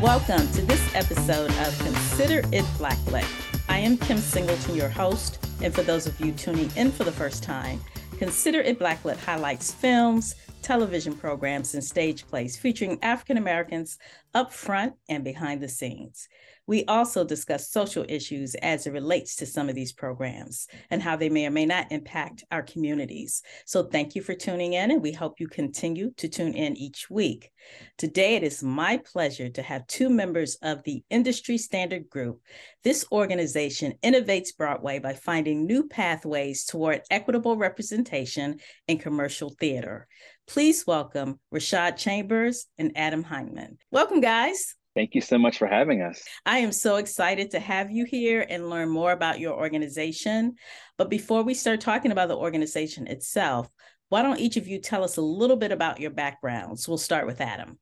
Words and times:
Welcome 0.00 0.46
to 0.52 0.62
this 0.62 0.94
episode 0.94 1.50
of 1.50 1.76
Consider 1.80 2.38
It 2.52 2.64
Blacklit. 2.78 3.26
I 3.68 3.78
am 3.78 3.98
Kim 3.98 4.18
Singleton, 4.18 4.76
your 4.76 4.88
host, 4.88 5.44
and 5.60 5.74
for 5.74 5.82
those 5.82 6.06
of 6.06 6.20
you 6.20 6.30
tuning 6.30 6.70
in 6.76 6.92
for 6.92 7.02
the 7.02 7.10
first 7.10 7.42
time, 7.42 7.80
Consider 8.18 8.60
It 8.60 8.78
Blacklit 8.78 9.16
highlights 9.16 9.72
films, 9.72 10.36
television 10.62 11.16
programs, 11.16 11.74
and 11.74 11.82
stage 11.82 12.28
plays 12.28 12.56
featuring 12.56 13.02
African 13.02 13.36
Americans 13.36 13.98
up 14.34 14.52
front 14.52 14.94
and 15.08 15.24
behind 15.24 15.60
the 15.60 15.68
scenes. 15.68 16.28
We 16.66 16.84
also 16.86 17.24
discuss 17.24 17.70
social 17.70 18.06
issues 18.08 18.54
as 18.56 18.86
it 18.86 18.92
relates 18.92 19.36
to 19.36 19.46
some 19.46 19.68
of 19.68 19.74
these 19.74 19.92
programs 19.92 20.66
and 20.90 21.02
how 21.02 21.16
they 21.16 21.28
may 21.28 21.46
or 21.46 21.50
may 21.50 21.66
not 21.66 21.92
impact 21.92 22.44
our 22.50 22.62
communities. 22.62 23.42
So, 23.66 23.82
thank 23.82 24.14
you 24.14 24.22
for 24.22 24.34
tuning 24.34 24.72
in, 24.72 24.90
and 24.90 25.02
we 25.02 25.12
hope 25.12 25.40
you 25.40 25.48
continue 25.48 26.12
to 26.16 26.28
tune 26.28 26.54
in 26.54 26.76
each 26.76 27.10
week. 27.10 27.50
Today, 27.98 28.36
it 28.36 28.42
is 28.42 28.62
my 28.62 28.98
pleasure 29.12 29.50
to 29.50 29.62
have 29.62 29.86
two 29.86 30.08
members 30.08 30.56
of 30.62 30.82
the 30.84 31.02
Industry 31.10 31.58
Standard 31.58 32.08
Group. 32.08 32.40
This 32.82 33.04
organization 33.12 33.94
innovates 34.02 34.56
Broadway 34.56 34.98
by 34.98 35.14
finding 35.14 35.66
new 35.66 35.86
pathways 35.88 36.64
toward 36.64 37.02
equitable 37.10 37.56
representation 37.56 38.58
in 38.88 38.98
commercial 38.98 39.50
theater. 39.50 40.08
Please 40.46 40.86
welcome 40.86 41.40
Rashad 41.52 41.96
Chambers 41.96 42.66
and 42.78 42.92
Adam 42.96 43.24
Hyndman. 43.24 43.76
Welcome, 43.90 44.20
guys. 44.20 44.74
Thank 44.94 45.16
you 45.16 45.20
so 45.20 45.38
much 45.38 45.58
for 45.58 45.66
having 45.66 46.02
us. 46.02 46.22
I 46.46 46.58
am 46.58 46.70
so 46.70 46.96
excited 46.96 47.50
to 47.50 47.60
have 47.60 47.90
you 47.90 48.04
here 48.04 48.46
and 48.48 48.70
learn 48.70 48.88
more 48.88 49.10
about 49.10 49.40
your 49.40 49.54
organization. 49.54 50.54
But 50.96 51.10
before 51.10 51.42
we 51.42 51.54
start 51.54 51.80
talking 51.80 52.12
about 52.12 52.28
the 52.28 52.36
organization 52.36 53.08
itself, 53.08 53.68
why 54.08 54.22
don't 54.22 54.38
each 54.38 54.56
of 54.56 54.68
you 54.68 54.80
tell 54.80 55.02
us 55.02 55.16
a 55.16 55.22
little 55.22 55.56
bit 55.56 55.72
about 55.72 55.98
your 55.98 56.12
backgrounds? 56.12 56.86
We'll 56.86 56.98
start 56.98 57.26
with 57.26 57.40
Adam. 57.40 57.78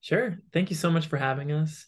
Sure. 0.00 0.38
Thank 0.52 0.70
you 0.70 0.76
so 0.76 0.90
much 0.90 1.06
for 1.06 1.16
having 1.16 1.52
us. 1.52 1.86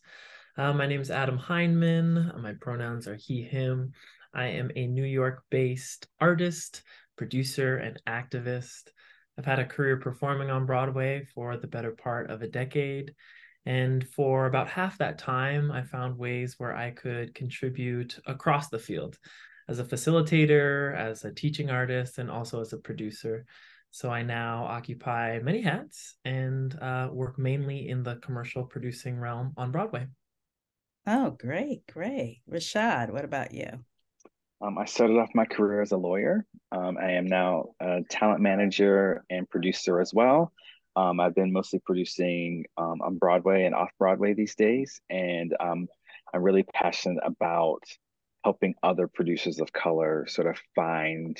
Uh, 0.56 0.72
my 0.72 0.86
name 0.86 1.00
is 1.00 1.10
Adam 1.10 1.38
Hyndman. 1.38 2.40
My 2.40 2.54
pronouns 2.60 3.08
are 3.08 3.16
he, 3.16 3.42
him. 3.42 3.92
I 4.32 4.46
am 4.46 4.70
a 4.76 4.86
New 4.86 5.04
York 5.04 5.42
based 5.50 6.06
artist, 6.20 6.82
producer, 7.16 7.76
and 7.76 8.00
activist. 8.06 8.90
I've 9.36 9.46
had 9.46 9.58
a 9.58 9.64
career 9.64 9.96
performing 9.96 10.50
on 10.50 10.66
Broadway 10.66 11.26
for 11.34 11.56
the 11.56 11.66
better 11.66 11.92
part 11.92 12.30
of 12.30 12.42
a 12.42 12.48
decade. 12.48 13.14
And 13.66 14.06
for 14.08 14.46
about 14.46 14.68
half 14.68 14.98
that 14.98 15.18
time, 15.18 15.70
I 15.70 15.82
found 15.82 16.18
ways 16.18 16.54
where 16.58 16.74
I 16.74 16.90
could 16.90 17.34
contribute 17.34 18.18
across 18.26 18.68
the 18.68 18.78
field 18.78 19.18
as 19.68 19.78
a 19.78 19.84
facilitator, 19.84 20.96
as 20.96 21.24
a 21.24 21.32
teaching 21.32 21.70
artist, 21.70 22.18
and 22.18 22.30
also 22.30 22.60
as 22.60 22.72
a 22.72 22.78
producer. 22.78 23.44
So 23.92 24.10
I 24.10 24.22
now 24.22 24.64
occupy 24.64 25.40
many 25.40 25.60
hats 25.60 26.16
and 26.24 26.76
uh, 26.80 27.08
work 27.12 27.38
mainly 27.38 27.88
in 27.88 28.02
the 28.02 28.16
commercial 28.16 28.64
producing 28.64 29.18
realm 29.18 29.52
on 29.56 29.72
Broadway. 29.72 30.06
Oh, 31.06 31.30
great, 31.30 31.86
great. 31.86 32.40
Rashad, 32.50 33.10
what 33.10 33.24
about 33.24 33.52
you? 33.52 33.68
Um, 34.62 34.76
I 34.78 34.84
started 34.84 35.16
off 35.18 35.30
my 35.34 35.46
career 35.46 35.80
as 35.80 35.92
a 35.92 35.96
lawyer. 35.96 36.46
Um, 36.70 36.98
I 36.98 37.12
am 37.12 37.26
now 37.26 37.70
a 37.80 38.02
talent 38.10 38.40
manager 38.40 39.24
and 39.30 39.48
producer 39.48 40.00
as 40.00 40.12
well. 40.12 40.52
Um, 40.96 41.20
I've 41.20 41.34
been 41.34 41.52
mostly 41.52 41.80
producing 41.84 42.64
um, 42.76 43.00
on 43.02 43.16
Broadway 43.16 43.64
and 43.64 43.74
off 43.74 43.90
Broadway 43.98 44.34
these 44.34 44.54
days, 44.54 45.00
and 45.08 45.54
um, 45.60 45.88
I'm 46.34 46.42
really 46.42 46.64
passionate 46.64 47.22
about 47.24 47.82
helping 48.44 48.74
other 48.82 49.06
producers 49.06 49.60
of 49.60 49.72
color 49.72 50.26
sort 50.26 50.46
of 50.46 50.58
find 50.74 51.38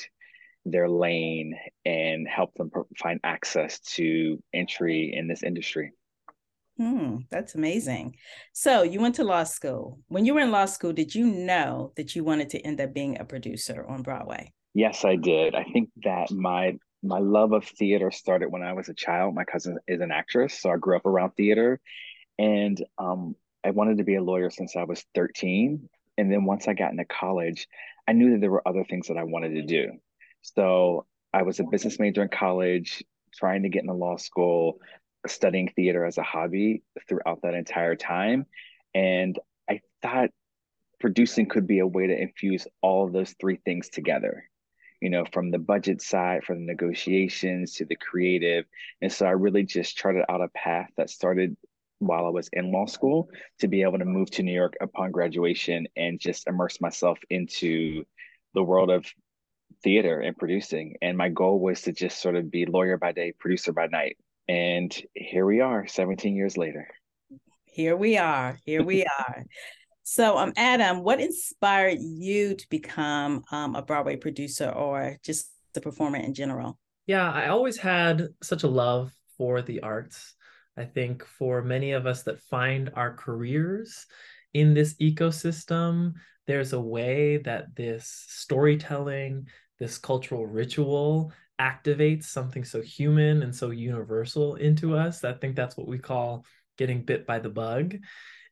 their 0.65 0.87
lane 0.87 1.57
and 1.85 2.27
help 2.27 2.53
them 2.55 2.71
find 2.97 3.19
access 3.23 3.79
to 3.79 4.41
entry 4.53 5.13
in 5.15 5.27
this 5.27 5.43
industry. 5.43 5.91
Hmm, 6.77 7.17
that's 7.29 7.55
amazing. 7.55 8.15
So 8.53 8.83
you 8.83 9.01
went 9.01 9.15
to 9.15 9.23
law 9.23 9.43
school. 9.43 9.99
When 10.07 10.25
you 10.25 10.33
were 10.33 10.39
in 10.39 10.51
law 10.51 10.65
school, 10.65 10.93
did 10.93 11.13
you 11.13 11.27
know 11.27 11.91
that 11.95 12.15
you 12.15 12.23
wanted 12.23 12.49
to 12.51 12.59
end 12.59 12.79
up 12.79 12.93
being 12.93 13.19
a 13.19 13.25
producer 13.25 13.85
on 13.87 14.01
Broadway? 14.01 14.53
Yes, 14.73 15.03
I 15.03 15.15
did. 15.15 15.53
I 15.53 15.63
think 15.65 15.89
that 16.03 16.31
my 16.31 16.77
my 17.03 17.19
love 17.19 17.51
of 17.51 17.65
theater 17.65 18.11
started 18.11 18.51
when 18.51 18.61
I 18.61 18.73
was 18.73 18.89
a 18.89 18.93
child. 18.93 19.33
My 19.33 19.43
cousin 19.43 19.79
is 19.87 20.01
an 20.01 20.11
actress, 20.11 20.59
so 20.59 20.69
I 20.69 20.77
grew 20.77 20.95
up 20.95 21.05
around 21.05 21.31
theater, 21.31 21.79
and 22.37 22.81
um, 22.97 23.35
I 23.63 23.71
wanted 23.71 23.97
to 23.97 24.03
be 24.03 24.15
a 24.15 24.23
lawyer 24.23 24.49
since 24.49 24.75
I 24.75 24.83
was 24.83 25.03
13. 25.15 25.89
And 26.17 26.31
then 26.31 26.45
once 26.45 26.67
I 26.67 26.73
got 26.73 26.91
into 26.91 27.05
college, 27.05 27.67
I 28.07 28.13
knew 28.13 28.31
that 28.31 28.41
there 28.41 28.51
were 28.51 28.67
other 28.67 28.83
things 28.83 29.07
that 29.07 29.17
I 29.17 29.23
wanted 29.23 29.55
to 29.55 29.63
do. 29.63 29.91
So 30.41 31.05
I 31.33 31.43
was 31.43 31.59
a 31.59 31.63
business 31.63 31.99
major 31.99 32.21
in 32.21 32.29
college, 32.29 33.03
trying 33.33 33.63
to 33.63 33.69
get 33.69 33.81
into 33.81 33.93
law 33.93 34.17
school, 34.17 34.79
studying 35.27 35.69
theater 35.75 36.05
as 36.05 36.17
a 36.17 36.23
hobby 36.23 36.83
throughout 37.07 37.41
that 37.43 37.53
entire 37.53 37.95
time. 37.95 38.45
And 38.93 39.39
I 39.69 39.81
thought 40.01 40.29
producing 40.99 41.47
could 41.47 41.67
be 41.67 41.79
a 41.79 41.87
way 41.87 42.07
to 42.07 42.19
infuse 42.19 42.67
all 42.81 43.05
of 43.05 43.13
those 43.13 43.33
three 43.39 43.59
things 43.63 43.89
together 43.89 44.50
you 45.01 45.09
know, 45.09 45.25
from 45.33 45.51
the 45.51 45.59
budget 45.59 46.01
side, 46.01 46.43
from 46.43 46.59
the 46.59 46.71
negotiations 46.71 47.73
to 47.73 47.85
the 47.85 47.95
creative. 47.95 48.65
And 49.01 49.11
so 49.11 49.25
I 49.25 49.31
really 49.31 49.63
just 49.63 49.97
charted 49.97 50.23
out 50.29 50.41
a 50.41 50.47
path 50.49 50.89
that 50.95 51.09
started 51.09 51.57
while 51.99 52.25
I 52.25 52.29
was 52.29 52.49
in 52.53 52.71
law 52.71 52.85
school 52.85 53.29
to 53.59 53.67
be 53.67 53.81
able 53.81 53.99
to 53.99 54.05
move 54.05 54.31
to 54.31 54.43
New 54.43 54.53
York 54.53 54.75
upon 54.79 55.11
graduation 55.11 55.87
and 55.95 56.19
just 56.19 56.47
immerse 56.47 56.79
myself 56.79 57.19
into 57.29 58.05
the 58.53 58.63
world 58.63 58.89
of 58.89 59.05
theater 59.83 60.19
and 60.19 60.37
producing. 60.37 60.95
And 61.01 61.17
my 61.17 61.29
goal 61.29 61.59
was 61.59 61.81
to 61.83 61.91
just 61.91 62.21
sort 62.21 62.35
of 62.35 62.51
be 62.51 62.65
lawyer 62.65 62.97
by 62.97 63.11
day, 63.11 63.33
producer 63.37 63.73
by 63.73 63.87
night. 63.87 64.17
And 64.47 64.95
here 65.13 65.45
we 65.45 65.61
are 65.61 65.87
17 65.87 66.35
years 66.35 66.57
later. 66.57 66.87
Here 67.65 67.95
we 67.95 68.17
are. 68.17 68.59
Here 68.65 68.83
we 68.83 69.05
are. 69.05 69.45
So, 70.11 70.37
um, 70.37 70.51
Adam, 70.57 71.03
what 71.03 71.21
inspired 71.21 71.99
you 72.01 72.53
to 72.55 72.69
become 72.69 73.45
um, 73.49 73.77
a 73.77 73.81
Broadway 73.81 74.17
producer 74.17 74.67
or 74.67 75.15
just 75.23 75.49
the 75.73 75.79
performer 75.79 76.17
in 76.17 76.33
general? 76.33 76.77
Yeah, 77.07 77.31
I 77.31 77.47
always 77.47 77.77
had 77.77 78.27
such 78.43 78.63
a 78.63 78.67
love 78.67 79.13
for 79.37 79.61
the 79.61 79.79
arts. 79.79 80.33
I 80.75 80.83
think 80.83 81.23
for 81.23 81.61
many 81.61 81.93
of 81.93 82.07
us 82.07 82.23
that 82.23 82.41
find 82.41 82.91
our 82.93 83.13
careers 83.13 84.05
in 84.53 84.73
this 84.73 84.95
ecosystem, 84.95 86.15
there's 86.45 86.73
a 86.73 86.81
way 86.81 87.37
that 87.45 87.73
this 87.73 88.25
storytelling, 88.27 89.47
this 89.79 89.97
cultural 89.97 90.45
ritual 90.45 91.31
activates 91.57 92.25
something 92.25 92.65
so 92.65 92.81
human 92.81 93.43
and 93.43 93.55
so 93.55 93.69
universal 93.69 94.55
into 94.55 94.97
us. 94.97 95.23
I 95.23 95.31
think 95.31 95.55
that's 95.55 95.77
what 95.77 95.87
we 95.87 95.99
call 95.99 96.43
getting 96.77 97.05
bit 97.05 97.25
by 97.25 97.39
the 97.39 97.49
bug. 97.49 97.95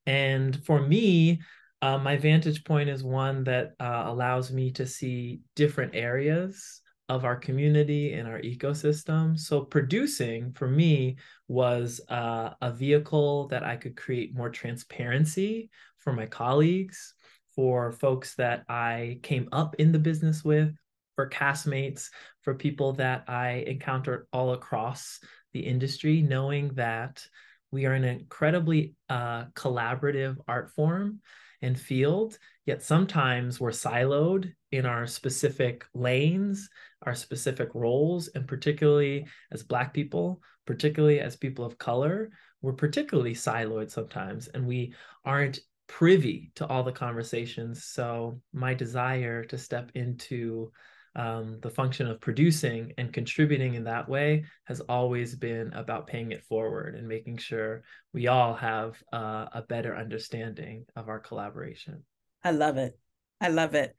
And 0.09 0.65
for 0.65 0.81
me, 0.81 1.39
uh, 1.83 1.99
my 1.99 2.17
vantage 2.17 2.63
point 2.63 2.89
is 2.89 3.03
one 3.03 3.43
that 3.43 3.73
uh, 3.79 4.05
allows 4.07 4.51
me 4.51 4.71
to 4.71 4.87
see 4.87 5.41
different 5.55 5.93
areas 5.93 6.81
of 7.09 7.25
our 7.25 7.35
community 7.35 8.13
and 8.13 8.27
our 8.27 8.41
ecosystem. 8.41 9.37
So, 9.37 9.61
producing 9.61 10.51
for 10.53 10.67
me 10.67 11.17
was 11.47 12.01
uh, 12.09 12.55
a 12.59 12.71
vehicle 12.71 13.49
that 13.49 13.63
I 13.63 13.75
could 13.75 13.95
create 13.95 14.35
more 14.35 14.49
transparency 14.49 15.69
for 15.99 16.11
my 16.11 16.25
colleagues, 16.25 17.13
for 17.55 17.91
folks 17.91 18.33
that 18.35 18.63
I 18.67 19.19
came 19.21 19.47
up 19.51 19.75
in 19.75 19.91
the 19.91 19.99
business 19.99 20.43
with, 20.43 20.73
for 21.15 21.29
castmates, 21.29 22.07
for 22.41 22.55
people 22.55 22.93
that 22.93 23.25
I 23.27 23.63
encountered 23.67 24.25
all 24.33 24.53
across 24.53 25.19
the 25.53 25.59
industry, 25.59 26.23
knowing 26.23 26.69
that 26.69 27.27
we 27.71 27.85
are 27.85 27.93
an 27.93 28.03
incredibly 28.03 28.95
uh, 29.09 29.45
collaborative 29.55 30.37
art 30.47 30.71
form 30.71 31.19
and 31.61 31.79
field, 31.79 32.37
yet 32.65 32.81
sometimes 32.81 33.59
we're 33.59 33.71
siloed 33.71 34.51
in 34.71 34.85
our 34.85 35.05
specific 35.05 35.85
lanes, 35.93 36.69
our 37.03 37.15
specific 37.15 37.69
roles, 37.73 38.29
and 38.29 38.47
particularly 38.47 39.27
as 39.51 39.63
Black 39.63 39.93
people, 39.93 40.41
particularly 40.65 41.19
as 41.19 41.35
people 41.35 41.65
of 41.65 41.77
color, 41.77 42.29
we're 42.61 42.73
particularly 42.73 43.33
siloed 43.33 43.89
sometimes, 43.89 44.47
and 44.47 44.65
we 44.65 44.93
aren't 45.25 45.59
privy 45.87 46.51
to 46.55 46.67
all 46.67 46.83
the 46.83 46.91
conversations. 46.91 47.83
So, 47.83 48.41
my 48.53 48.73
desire 48.73 49.43
to 49.45 49.57
step 49.57 49.91
into 49.95 50.71
um, 51.15 51.59
the 51.61 51.69
function 51.69 52.07
of 52.07 52.21
producing 52.21 52.93
and 52.97 53.11
contributing 53.11 53.75
in 53.75 53.83
that 53.85 54.07
way 54.07 54.45
has 54.65 54.79
always 54.81 55.35
been 55.35 55.73
about 55.73 56.07
paying 56.07 56.31
it 56.31 56.43
forward 56.43 56.95
and 56.95 57.07
making 57.07 57.37
sure 57.37 57.83
we 58.13 58.27
all 58.27 58.53
have 58.53 59.01
uh, 59.11 59.47
a 59.53 59.63
better 59.67 59.95
understanding 59.95 60.85
of 60.95 61.09
our 61.09 61.19
collaboration. 61.19 62.03
I 62.43 62.51
love 62.51 62.77
it. 62.77 62.97
I 63.41 63.49
love 63.49 63.75
it. 63.75 63.95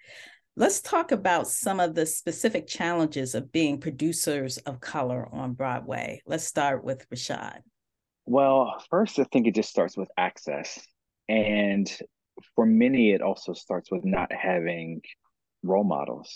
Let's 0.56 0.80
talk 0.80 1.12
about 1.12 1.46
some 1.46 1.80
of 1.80 1.94
the 1.94 2.06
specific 2.06 2.66
challenges 2.66 3.34
of 3.34 3.52
being 3.52 3.80
producers 3.80 4.58
of 4.58 4.80
color 4.80 5.28
on 5.32 5.54
Broadway. 5.54 6.22
Let's 6.26 6.44
start 6.44 6.84
with 6.84 7.08
Rashad. 7.08 7.60
Well, 8.26 8.82
first, 8.90 9.18
I 9.18 9.24
think 9.24 9.46
it 9.46 9.54
just 9.54 9.70
starts 9.70 9.96
with 9.96 10.10
access. 10.16 10.78
And 11.28 11.90
for 12.54 12.66
many, 12.66 13.12
it 13.12 13.22
also 13.22 13.52
starts 13.52 13.90
with 13.90 14.04
not 14.04 14.32
having 14.32 15.00
role 15.62 15.84
models 15.84 16.34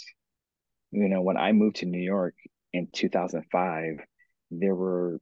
you 0.94 1.08
know, 1.08 1.23
when 1.23 1.37
I 1.37 1.52
moved 1.52 1.76
to 1.76 1.87
New 1.87 2.00
York 2.00 2.35
in 2.73 2.88
2005, 2.93 3.99
there 4.52 4.75
were 4.75 5.20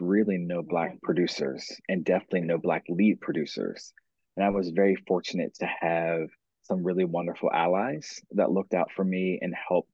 really 0.00 0.38
no 0.38 0.62
black 0.62 1.00
producers 1.02 1.70
and 1.88 2.04
definitely 2.04 2.42
no 2.42 2.56
black 2.56 2.84
lead 2.88 3.20
producers. 3.20 3.92
And 4.36 4.46
I 4.46 4.48
was 4.48 4.70
very 4.70 4.96
fortunate 5.06 5.54
to 5.56 5.66
have 5.66 6.28
some 6.62 6.82
really 6.82 7.04
wonderful 7.04 7.50
allies 7.52 8.22
that 8.32 8.52
looked 8.52 8.72
out 8.72 8.90
for 8.92 9.04
me 9.04 9.38
and 9.42 9.54
helped 9.68 9.90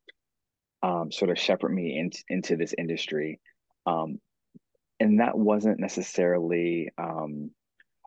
um, 0.83 1.11
sort 1.11 1.31
of 1.31 1.39
shepherd 1.39 1.71
me 1.71 1.99
in, 1.99 2.13
into 2.29 2.57
this 2.57 2.75
industry. 2.79 3.41
Um, 3.87 4.21
and 5.01 5.19
that 5.19 5.37
wasn't 5.37 5.81
necessarily 5.81 6.91
um, 6.97 7.51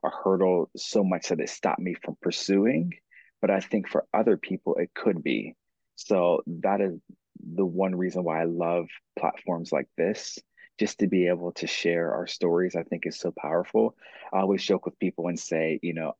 a 0.05 0.09
hurdle 0.09 0.69
so 0.77 1.03
much 1.03 1.27
that 1.27 1.41
it 1.41 1.49
stopped 1.49 1.79
me 1.79 1.93
from 1.93 2.15
pursuing, 2.21 2.93
but 3.41 3.49
I 3.49 3.59
think 3.59 3.89
for 3.89 4.05
other 4.13 4.37
people 4.37 4.75
it 4.75 4.91
could 4.93 5.21
be. 5.21 5.55
So 5.95 6.41
that 6.47 6.81
is 6.81 6.99
the 7.55 7.65
one 7.65 7.95
reason 7.95 8.23
why 8.23 8.41
I 8.41 8.45
love 8.45 8.87
platforms 9.17 9.71
like 9.71 9.87
this, 9.97 10.39
just 10.79 10.99
to 10.99 11.07
be 11.07 11.27
able 11.27 11.51
to 11.53 11.67
share 11.67 12.13
our 12.13 12.27
stories, 12.27 12.75
I 12.75 12.83
think 12.83 13.03
is 13.05 13.19
so 13.19 13.31
powerful. 13.31 13.95
I 14.33 14.39
always 14.39 14.63
joke 14.63 14.85
with 14.85 14.99
people 14.99 15.27
and 15.27 15.39
say, 15.39 15.79
you 15.81 15.93
know, 15.93 16.13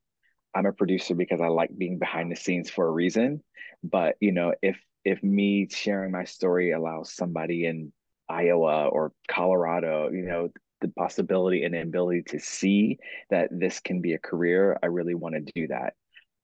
I'm 0.54 0.66
a 0.66 0.72
producer 0.72 1.14
because 1.14 1.40
I 1.40 1.48
like 1.48 1.70
being 1.76 1.98
behind 1.98 2.30
the 2.30 2.36
scenes 2.36 2.70
for 2.70 2.86
a 2.86 2.90
reason. 2.90 3.42
But 3.82 4.16
you 4.20 4.32
know, 4.32 4.54
if 4.62 4.78
if 5.04 5.22
me 5.22 5.68
sharing 5.70 6.12
my 6.12 6.24
story 6.24 6.72
allows 6.72 7.12
somebody 7.14 7.66
in 7.66 7.92
Iowa 8.28 8.86
or 8.86 9.12
Colorado, 9.28 10.10
you 10.10 10.22
know, 10.22 10.48
the 10.80 10.88
possibility 10.88 11.64
and 11.64 11.74
ability 11.74 12.22
to 12.28 12.38
see 12.38 12.98
that 13.30 13.48
this 13.50 13.80
can 13.80 14.00
be 14.00 14.12
a 14.12 14.18
career, 14.18 14.78
I 14.82 14.86
really 14.86 15.14
want 15.14 15.34
to 15.34 15.52
do 15.54 15.68
that. 15.68 15.94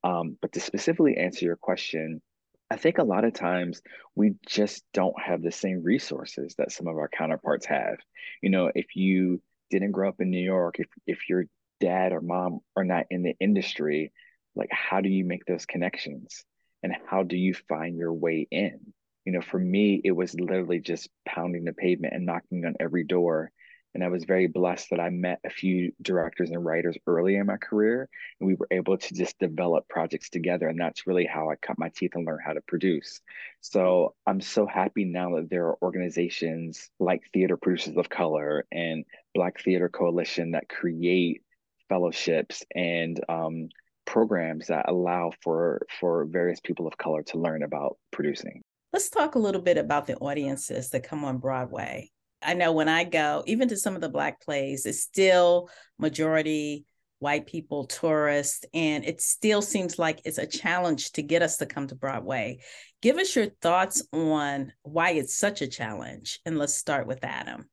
Um, 0.05 0.39
but 0.41 0.53
to 0.53 0.61
specifically 0.61 1.17
answer 1.17 1.45
your 1.45 1.57
question, 1.57 2.23
I 2.71 2.77
think 2.77 2.99
a 2.99 3.05
lot 3.05 3.25
of 3.25 3.33
times 3.33 3.81
we 4.15 4.35
just 4.47 4.85
don't 4.93 5.19
have 5.21 5.43
the 5.43 5.53
same 5.53 5.83
resources 5.83 6.55
that 6.59 6.73
some 6.73 6.87
of 6.87 6.97
our 6.97 7.09
counterparts 7.09 7.67
have. 7.67 7.99
You 8.43 8.51
know, 8.51 8.71
if 8.75 8.95
you 8.95 9.41
didn't 9.71 9.93
grow 9.93 10.09
up 10.09 10.21
in 10.21 10.31
New 10.31 10.45
York, 10.45 10.79
if 10.79 10.89
if 11.07 11.29
your 11.29 11.45
dad 11.81 12.13
or 12.13 12.21
mom 12.21 12.61
are 12.77 12.85
not 12.85 13.07
in 13.11 13.23
the 13.23 13.35
industry, 13.41 14.13
like 14.55 14.69
how 14.71 15.01
do 15.01 15.09
you 15.09 15.25
make 15.25 15.45
those 15.47 15.67
connections? 15.67 16.45
And 16.83 16.95
how 17.07 17.23
do 17.23 17.37
you 17.37 17.55
find 17.55 17.97
your 17.97 18.13
way 18.13 18.47
in? 18.51 18.93
You 19.25 19.33
know, 19.33 19.41
for 19.41 19.59
me, 19.59 20.01
it 20.05 20.13
was 20.13 20.39
literally 20.39 20.81
just 20.81 21.09
pounding 21.27 21.65
the 21.65 21.73
pavement 21.73 22.15
and 22.15 22.27
knocking 22.27 22.65
on 22.65 22.77
every 22.81 23.05
door 23.05 23.51
and 23.95 24.05
I 24.05 24.09
was 24.09 24.25
very 24.25 24.47
blessed 24.47 24.91
that 24.91 25.01
I 25.01 25.11
met 25.11 25.41
a 25.45 25.51
few 25.51 25.93
directors 26.03 26.51
and 26.51 26.65
writers 26.65 26.97
early 27.07 27.37
in 27.37 27.47
my 27.47 27.57
career, 27.57 28.09
and 28.41 28.47
we 28.47 28.55
were 28.55 28.69
able 28.71 28.99
to 28.99 29.15
just 29.15 29.39
develop 29.39 29.89
projects 29.89 30.31
together. 30.31 30.69
And 30.69 30.81
that's 30.81 31.07
really 31.07 31.27
how 31.27 31.51
I 31.51 31.57
cut 31.57 31.79
my 31.79 31.89
teeth 31.89 32.13
and 32.15 32.27
learned 32.27 32.43
how 32.45 32.53
to 32.53 32.61
produce. 32.61 33.21
So 33.61 34.15
I'm 34.27 34.41
so 34.41 34.67
happy 34.67 35.05
now 35.05 35.37
that 35.37 35.51
there 35.51 35.67
are 35.67 35.79
organizations 35.83 36.91
like 37.01 37.23
Theater 37.33 37.57
Producers 37.57 37.97
of 37.97 38.09
Color 38.09 38.67
and 38.71 39.05
Black 39.35 39.61
Theater 39.63 39.89
Coalition 39.89 40.53
that 40.53 40.69
create 40.69 41.43
fellowships 41.89 42.65
and 42.75 43.19
um, 43.29 43.69
programs 44.05 44.69
that 44.69 44.89
allow 44.89 45.33
for 45.43 45.83
for 46.01 46.25
various 46.25 46.61
people 46.61 46.87
of 46.87 46.97
color 46.97 47.23
to 47.23 47.39
learn 47.39 47.63
about 47.63 47.97
producing. 48.11 48.63
Let's 48.93 49.11
talk 49.11 49.35
a 49.35 49.39
little 49.39 49.61
bit 49.61 49.77
about 49.77 50.07
the 50.07 50.17
audiences 50.17 50.91
that 50.91 51.03
come 51.03 51.25
on 51.25 51.39
Broadway. 51.39 52.11
I 52.43 52.55
know 52.55 52.73
when 52.73 52.89
I 52.89 53.05
go, 53.05 53.43
even 53.47 53.69
to 53.69 53.77
some 53.77 53.95
of 53.95 54.01
the 54.01 54.09
Black 54.09 54.41
plays, 54.41 54.87
it's 54.87 55.03
still 55.03 55.69
majority 55.99 56.85
white 57.19 57.47
people, 57.47 57.85
tourists, 57.85 58.65
and 58.73 59.05
it 59.05 59.21
still 59.21 59.61
seems 59.61 59.99
like 59.99 60.21
it's 60.25 60.39
a 60.39 60.47
challenge 60.47 61.13
to 61.13 61.23
get 61.23 61.43
us 61.43 61.57
to 61.57 61.67
come 61.67 61.87
to 61.89 61.95
Broadway. 61.95 62.59
Give 63.03 63.17
us 63.17 63.35
your 63.35 63.47
thoughts 63.61 64.03
on 64.13 64.73
why 64.83 65.11
it's 65.11 65.37
such 65.37 65.63
a 65.63 65.67
challenge. 65.67 66.41
And 66.47 66.59
let's 66.59 66.75
start 66.75 67.07
with 67.07 67.25
Adam. 67.25 67.69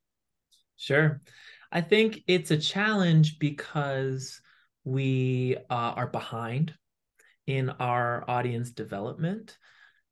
Sure. 0.78 1.22
I 1.72 1.82
think 1.82 2.22
it's 2.28 2.52
a 2.52 2.58
challenge 2.58 3.38
because 3.40 4.42
we 4.84 5.58
uh, 5.70 5.94
are 5.96 6.08
behind 6.08 6.74
in 7.48 7.70
our 7.70 8.24
audience 8.28 8.72
development. 8.72 9.58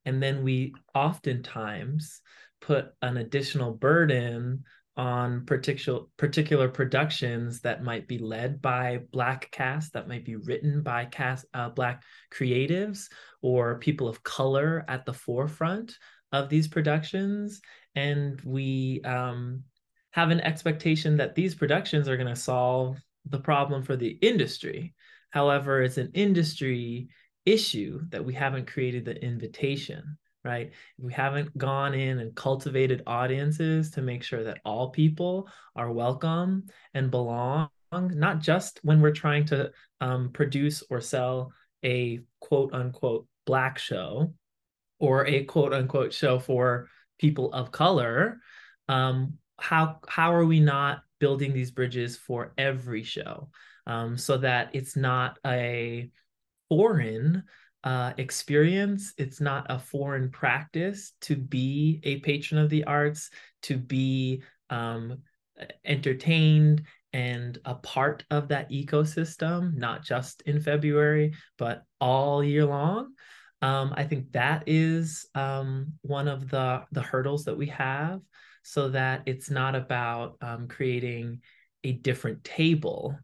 And 0.05 0.21
then 0.21 0.43
we 0.43 0.73
oftentimes 0.93 2.21
put 2.63 2.93
an 3.01 3.17
additional 3.17 3.73
burden 3.73 4.63
on 4.95 5.45
particular 5.45 6.01
particular 6.17 6.69
productions 6.69 7.61
that 7.61 7.83
might 7.83 8.07
be 8.07 8.17
led 8.19 8.61
by 8.61 8.99
black 9.11 9.49
cast 9.51 9.91
that 9.93 10.07
might 10.07 10.23
be 10.23 10.37
written 10.37 10.81
by 10.81 11.03
cast 11.03 11.45
uh, 11.53 11.69
black 11.69 12.03
creatives 12.31 13.07
or 13.41 13.79
people 13.79 14.07
of 14.07 14.23
color 14.23 14.85
at 14.87 15.05
the 15.05 15.13
forefront 15.13 15.97
of 16.31 16.47
these 16.47 16.67
productions. 16.67 17.59
And 17.95 18.39
we 18.41 19.01
um, 19.03 19.63
have 20.11 20.29
an 20.29 20.41
expectation 20.41 21.17
that 21.17 21.35
these 21.35 21.55
productions 21.55 22.07
are 22.07 22.17
going 22.17 22.33
to 22.33 22.35
solve 22.35 22.97
the 23.25 23.39
problem 23.39 23.83
for 23.83 23.97
the 23.97 24.17
industry. 24.21 24.93
However 25.31 25.81
it's 25.81 25.97
an 25.97 26.11
industry 26.13 27.09
issue 27.45 27.99
that 28.09 28.23
we 28.23 28.33
haven't 28.33 28.71
created 28.71 29.03
the 29.03 29.21
invitation 29.21 30.17
right? 30.43 30.71
If 30.97 31.03
we 31.03 31.13
haven't 31.13 31.57
gone 31.57 31.93
in 31.93 32.19
and 32.19 32.35
cultivated 32.35 33.03
audiences 33.07 33.91
to 33.91 34.01
make 34.01 34.23
sure 34.23 34.43
that 34.43 34.59
all 34.65 34.89
people 34.89 35.49
are 35.75 35.91
welcome 35.91 36.65
and 36.93 37.11
belong, 37.11 37.69
not 37.91 38.39
just 38.39 38.79
when 38.83 39.01
we're 39.01 39.11
trying 39.11 39.45
to 39.45 39.71
um, 40.01 40.31
produce 40.31 40.83
or 40.89 40.99
sell 40.99 41.53
a 41.83 42.19
quote 42.39 42.73
unquote 42.73 43.27
black 43.45 43.77
show 43.77 44.33
or 44.99 45.25
a 45.27 45.43
quote 45.43 45.73
unquote 45.73 46.13
show 46.13 46.39
for 46.39 46.89
people 47.19 47.53
of 47.53 47.71
color. 47.71 48.39
Um, 48.87 49.37
how 49.59 49.99
how 50.07 50.33
are 50.33 50.45
we 50.45 50.59
not 50.59 51.03
building 51.19 51.53
these 51.53 51.71
bridges 51.71 52.17
for 52.17 52.53
every 52.57 53.03
show 53.03 53.49
um, 53.87 54.17
so 54.17 54.37
that 54.37 54.69
it's 54.73 54.95
not 54.95 55.39
a 55.45 56.09
foreign 56.69 57.43
uh, 57.83 58.13
experience. 58.17 59.13
It's 59.17 59.41
not 59.41 59.67
a 59.69 59.79
foreign 59.79 60.29
practice 60.29 61.13
to 61.21 61.35
be 61.35 61.99
a 62.03 62.19
patron 62.19 62.61
of 62.61 62.69
the 62.69 62.85
arts, 62.85 63.29
to 63.63 63.77
be 63.77 64.41
um, 64.69 65.19
entertained 65.85 66.83
and 67.11 67.59
a 67.65 67.75
part 67.75 68.25
of 68.31 68.47
that 68.47 68.71
ecosystem, 68.71 69.75
not 69.75 70.03
just 70.03 70.41
in 70.43 70.59
February, 70.59 71.33
but 71.57 71.83
all 71.99 72.43
year 72.43 72.65
long. 72.65 73.13
Um, 73.61 73.93
I 73.95 74.03
think 74.03 74.31
that 74.31 74.63
is 74.67 75.27
um, 75.35 75.93
one 76.01 76.27
of 76.27 76.49
the 76.49 76.83
the 76.91 77.01
hurdles 77.01 77.45
that 77.45 77.57
we 77.57 77.67
have, 77.67 78.19
so 78.63 78.89
that 78.89 79.23
it's 79.25 79.49
not 79.49 79.75
about 79.75 80.37
um, 80.41 80.67
creating 80.67 81.41
a 81.83 81.91
different 81.91 82.43
table 82.43 83.17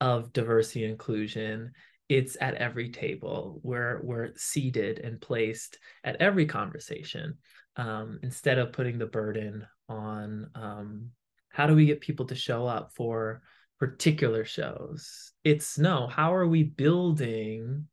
of 0.00 0.32
diversity 0.32 0.84
and 0.84 0.92
inclusion 0.92 1.72
it's 2.08 2.36
at 2.40 2.54
every 2.54 2.90
table 2.90 3.60
where 3.62 4.00
we're 4.02 4.32
seated 4.36 4.98
and 4.98 5.20
placed 5.20 5.78
at 6.02 6.16
every 6.20 6.46
conversation 6.46 7.38
um, 7.76 8.20
instead 8.22 8.58
of 8.58 8.72
putting 8.72 8.98
the 8.98 9.06
burden 9.06 9.66
on 9.88 10.50
um, 10.54 11.10
how 11.48 11.66
do 11.66 11.74
we 11.74 11.86
get 11.86 12.00
people 12.00 12.26
to 12.26 12.34
show 12.34 12.66
up 12.66 12.92
for 12.94 13.42
particular 13.78 14.44
shows? 14.44 15.32
It's 15.44 15.78
no 15.78 16.06
how 16.06 16.34
are 16.34 16.46
we 16.46 16.62
building 16.64 17.86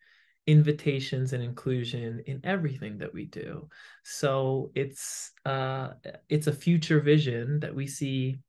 invitations 0.47 1.33
and 1.33 1.43
inclusion 1.43 2.23
in 2.25 2.41
everything 2.43 2.97
that 2.97 3.13
we 3.13 3.25
do? 3.25 3.69
So 4.03 4.71
it's 4.75 5.31
uh 5.45 5.91
it's 6.29 6.47
a 6.47 6.53
future 6.53 6.99
vision 6.99 7.59
that 7.59 7.75
we 7.75 7.87
see 7.87 8.39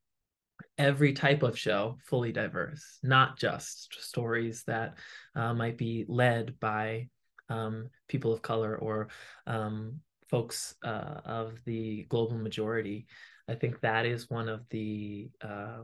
every 0.78 1.12
type 1.12 1.42
of 1.42 1.58
show 1.58 1.98
fully 2.04 2.32
diverse, 2.32 2.98
not 3.02 3.38
just 3.38 3.94
stories 4.00 4.64
that 4.66 4.98
uh, 5.34 5.54
might 5.54 5.76
be 5.76 6.04
led 6.08 6.58
by 6.60 7.08
um, 7.48 7.88
people 8.08 8.32
of 8.32 8.42
color 8.42 8.76
or 8.76 9.08
um, 9.46 10.00
folks 10.30 10.74
uh, 10.84 11.20
of 11.24 11.58
the 11.64 12.04
global 12.08 12.38
majority. 12.38 13.06
I 13.48 13.54
think 13.54 13.80
that 13.80 14.06
is 14.06 14.30
one 14.30 14.48
of 14.48 14.62
the 14.70 15.30
uh, 15.42 15.82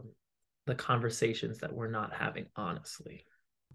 the 0.67 0.75
conversations 0.75 1.59
that 1.59 1.73
we're 1.73 1.91
not 1.91 2.13
having 2.13 2.47
honestly. 2.57 3.25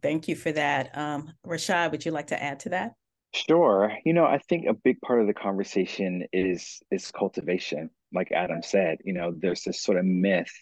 Thank 0.01 0.27
you 0.27 0.35
for 0.35 0.51
that. 0.51 0.95
Um, 0.97 1.31
Rashad, 1.45 1.91
would 1.91 2.05
you 2.05 2.11
like 2.11 2.27
to 2.27 2.41
add 2.41 2.59
to 2.61 2.69
that? 2.69 2.93
Sure. 3.33 3.91
You 4.05 4.13
know, 4.13 4.25
I 4.25 4.37
think 4.37 4.67
a 4.67 4.73
big 4.73 5.01
part 5.01 5.19
of 5.19 5.27
the 5.27 5.33
conversation 5.33 6.27
is 6.31 6.81
is 6.91 7.11
cultivation. 7.11 7.89
Like 8.13 8.31
Adam 8.31 8.61
said, 8.61 8.99
you 9.03 9.13
know, 9.13 9.33
there's 9.35 9.63
this 9.63 9.81
sort 9.81 9.97
of 9.97 10.05
myth 10.05 10.53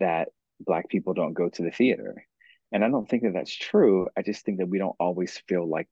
that 0.00 0.28
black 0.60 0.88
people 0.88 1.14
don't 1.14 1.34
go 1.34 1.48
to 1.48 1.62
the 1.62 1.70
theater. 1.70 2.24
And 2.72 2.84
i 2.84 2.88
don't 2.88 3.08
think 3.08 3.22
that 3.22 3.32
that's 3.34 3.54
true. 3.54 4.08
I 4.16 4.22
just 4.22 4.44
think 4.44 4.58
that 4.58 4.68
we 4.68 4.78
don't 4.78 4.96
always 5.00 5.40
feel 5.48 5.68
like 5.68 5.88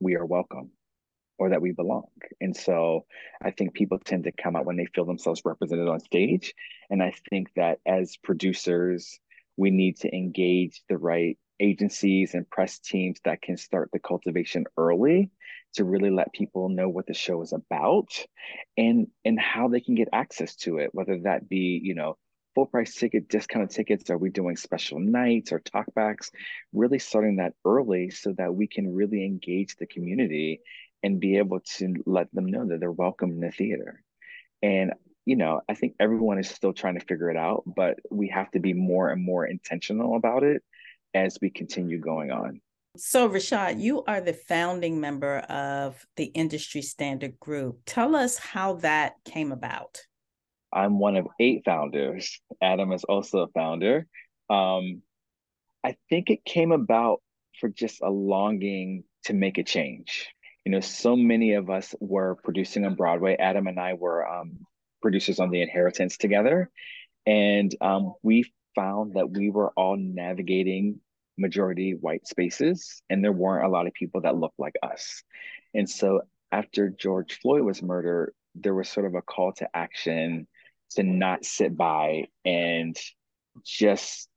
we 0.00 0.16
are 0.16 0.26
welcome 0.26 0.70
or 1.38 1.50
that 1.50 1.62
we 1.62 1.72
belong. 1.72 2.08
And 2.40 2.56
so 2.56 3.06
i 3.42 3.50
think 3.50 3.74
people 3.74 3.98
tend 3.98 4.24
to 4.24 4.32
come 4.32 4.56
out 4.56 4.66
when 4.66 4.76
they 4.76 4.86
feel 4.86 5.04
themselves 5.04 5.42
represented 5.44 5.88
on 5.88 6.00
stage. 6.00 6.54
And 6.90 7.02
i 7.02 7.12
think 7.30 7.48
that 7.56 7.78
as 7.86 8.16
producers 8.16 9.18
we 9.56 9.70
need 9.70 9.96
to 9.98 10.14
engage 10.14 10.82
the 10.88 10.98
right 10.98 11.38
agencies 11.60 12.34
and 12.34 12.48
press 12.50 12.78
teams 12.78 13.18
that 13.24 13.40
can 13.40 13.56
start 13.56 13.88
the 13.92 13.98
cultivation 13.98 14.64
early 14.76 15.30
to 15.74 15.84
really 15.84 16.10
let 16.10 16.32
people 16.32 16.68
know 16.68 16.88
what 16.88 17.06
the 17.06 17.14
show 17.14 17.42
is 17.42 17.52
about 17.52 18.08
and 18.76 19.06
and 19.24 19.40
how 19.40 19.68
they 19.68 19.80
can 19.80 19.94
get 19.94 20.08
access 20.12 20.54
to 20.56 20.78
it 20.78 20.90
whether 20.92 21.18
that 21.20 21.48
be 21.48 21.80
you 21.82 21.94
know 21.94 22.16
full 22.56 22.66
price 22.66 22.94
ticket, 22.94 23.28
discounted 23.28 23.70
tickets? 23.70 24.08
Are 24.10 24.16
we 24.16 24.30
doing 24.30 24.56
special 24.56 24.98
nights 24.98 25.52
or 25.52 25.60
talkbacks? 25.60 26.30
Really 26.72 26.98
starting 26.98 27.36
that 27.36 27.52
early 27.66 28.08
so 28.08 28.32
that 28.38 28.54
we 28.54 28.66
can 28.66 28.94
really 28.94 29.24
engage 29.24 29.76
the 29.76 29.86
community 29.86 30.62
and 31.02 31.20
be 31.20 31.36
able 31.36 31.60
to 31.76 31.94
let 32.06 32.34
them 32.34 32.46
know 32.46 32.66
that 32.66 32.80
they're 32.80 32.90
welcome 32.90 33.30
in 33.30 33.40
the 33.40 33.52
theater. 33.52 34.02
And 34.62 34.94
you 35.26 35.36
know, 35.36 35.60
I 35.68 35.74
think 35.74 35.94
everyone 36.00 36.38
is 36.38 36.48
still 36.48 36.72
trying 36.72 36.98
to 36.98 37.04
figure 37.04 37.30
it 37.30 37.36
out, 37.36 37.64
but 37.66 37.98
we 38.10 38.28
have 38.28 38.50
to 38.52 38.60
be 38.60 38.72
more 38.72 39.10
and 39.10 39.22
more 39.22 39.44
intentional 39.44 40.16
about 40.16 40.44
it 40.44 40.62
as 41.14 41.36
we 41.42 41.50
continue 41.50 41.98
going 41.98 42.30
on. 42.30 42.60
So, 42.96 43.28
Rashad, 43.28 43.80
you 43.80 44.04
are 44.04 44.20
the 44.20 44.32
founding 44.32 45.00
member 45.00 45.38
of 45.38 46.06
the 46.16 46.26
Industry 46.26 46.80
Standard 46.80 47.38
Group. 47.38 47.80
Tell 47.84 48.16
us 48.16 48.38
how 48.38 48.74
that 48.74 49.14
came 49.24 49.52
about. 49.52 50.00
I'm 50.76 50.98
one 50.98 51.16
of 51.16 51.26
eight 51.40 51.62
founders. 51.64 52.38
Adam 52.62 52.92
is 52.92 53.02
also 53.04 53.40
a 53.40 53.48
founder. 53.48 54.06
Um, 54.50 55.02
I 55.82 55.96
think 56.10 56.28
it 56.28 56.44
came 56.44 56.70
about 56.70 57.22
for 57.58 57.70
just 57.70 58.02
a 58.02 58.10
longing 58.10 59.04
to 59.24 59.32
make 59.32 59.56
a 59.56 59.64
change. 59.64 60.28
You 60.66 60.72
know, 60.72 60.80
so 60.80 61.16
many 61.16 61.54
of 61.54 61.70
us 61.70 61.94
were 61.98 62.36
producing 62.44 62.84
on 62.84 62.94
Broadway. 62.94 63.36
Adam 63.38 63.66
and 63.68 63.80
I 63.80 63.94
were 63.94 64.28
um, 64.28 64.58
producers 65.00 65.40
on 65.40 65.50
The 65.50 65.62
Inheritance 65.62 66.18
together. 66.18 66.70
And 67.24 67.74
um, 67.80 68.12
we 68.22 68.52
found 68.74 69.14
that 69.14 69.30
we 69.30 69.48
were 69.48 69.72
all 69.76 69.96
navigating 69.96 71.00
majority 71.38 71.92
white 71.92 72.26
spaces, 72.26 73.02
and 73.08 73.24
there 73.24 73.32
weren't 73.32 73.66
a 73.66 73.70
lot 73.70 73.86
of 73.86 73.94
people 73.94 74.20
that 74.22 74.36
looked 74.36 74.58
like 74.58 74.74
us. 74.82 75.22
And 75.74 75.88
so 75.88 76.22
after 76.52 76.90
George 76.90 77.38
Floyd 77.40 77.62
was 77.62 77.82
murdered, 77.82 78.34
there 78.54 78.74
was 78.74 78.88
sort 78.88 79.06
of 79.06 79.14
a 79.14 79.22
call 79.22 79.52
to 79.54 79.68
action 79.74 80.46
to 80.90 81.02
not 81.02 81.44
sit 81.44 81.76
by 81.76 82.26
and 82.44 82.96
just 83.64 84.28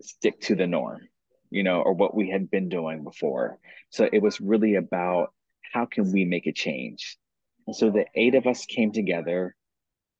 stick 0.00 0.40
to 0.42 0.54
the 0.54 0.66
norm, 0.66 1.08
you 1.50 1.62
know, 1.62 1.80
or 1.80 1.92
what 1.92 2.14
we 2.14 2.30
had 2.30 2.50
been 2.50 2.68
doing 2.68 3.04
before. 3.04 3.58
So 3.90 4.08
it 4.12 4.20
was 4.20 4.40
really 4.40 4.74
about 4.74 5.32
how 5.72 5.86
can 5.86 6.12
we 6.12 6.24
make 6.24 6.46
a 6.46 6.52
change? 6.52 7.16
And 7.66 7.74
so 7.74 7.90
the 7.90 8.06
eight 8.14 8.34
of 8.34 8.46
us 8.46 8.66
came 8.66 8.92
together 8.92 9.54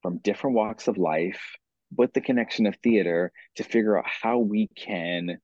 from 0.02 0.18
different 0.18 0.56
walks 0.56 0.88
of 0.88 0.98
life 0.98 1.40
with 1.96 2.12
the 2.12 2.20
connection 2.20 2.66
of 2.66 2.76
theater 2.82 3.32
to 3.56 3.64
figure 3.64 3.98
out 3.98 4.04
how 4.06 4.38
we 4.38 4.68
can 4.76 5.38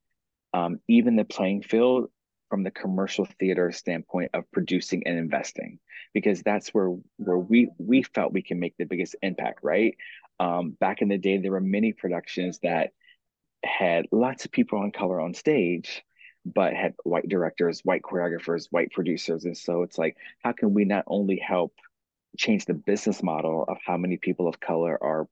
um, 0.53 0.79
even 0.87 1.15
the 1.15 1.25
playing 1.25 1.63
field 1.63 2.09
from 2.53 2.61
the 2.61 2.69
commercial 2.69 3.27
theater 3.39 3.71
standpoint 3.71 4.29
of 4.35 4.43
producing 4.51 5.01
and 5.07 5.17
investing 5.17 5.79
because 6.13 6.43
that's 6.43 6.71
where 6.71 6.95
where 7.17 7.39
we 7.39 7.67
we 7.79 8.03
felt 8.03 8.31
we 8.31 8.43
can 8.43 8.59
make 8.59 8.77
the 8.77 8.85
biggest 8.85 9.15
impact 9.23 9.57
right? 9.63 9.97
Um, 10.39 10.77
back 10.79 11.01
in 11.01 11.07
the 11.07 11.17
day 11.17 11.39
there 11.39 11.49
were 11.49 11.59
many 11.59 11.93
productions 11.93 12.59
that 12.61 12.91
had 13.65 14.05
lots 14.11 14.45
of 14.45 14.51
people 14.51 14.77
on 14.77 14.91
color 14.91 15.19
on 15.19 15.33
stage 15.33 16.03
but 16.45 16.75
had 16.75 16.93
white 17.03 17.27
directors 17.27 17.81
white 17.83 18.03
choreographers 18.03 18.67
white 18.69 18.91
producers. 18.91 19.45
And 19.45 19.57
so 19.57 19.81
it's 19.81 19.97
like 19.97 20.15
how 20.43 20.51
can 20.51 20.75
we 20.75 20.85
not 20.85 21.05
only 21.07 21.37
help 21.37 21.73
change 22.37 22.65
the 22.65 22.75
business 22.75 23.23
model 23.23 23.65
of 23.67 23.77
how 23.83 23.97
many 23.97 24.17
people 24.17 24.47
of 24.47 24.59
color 24.59 24.95
are 25.03 25.27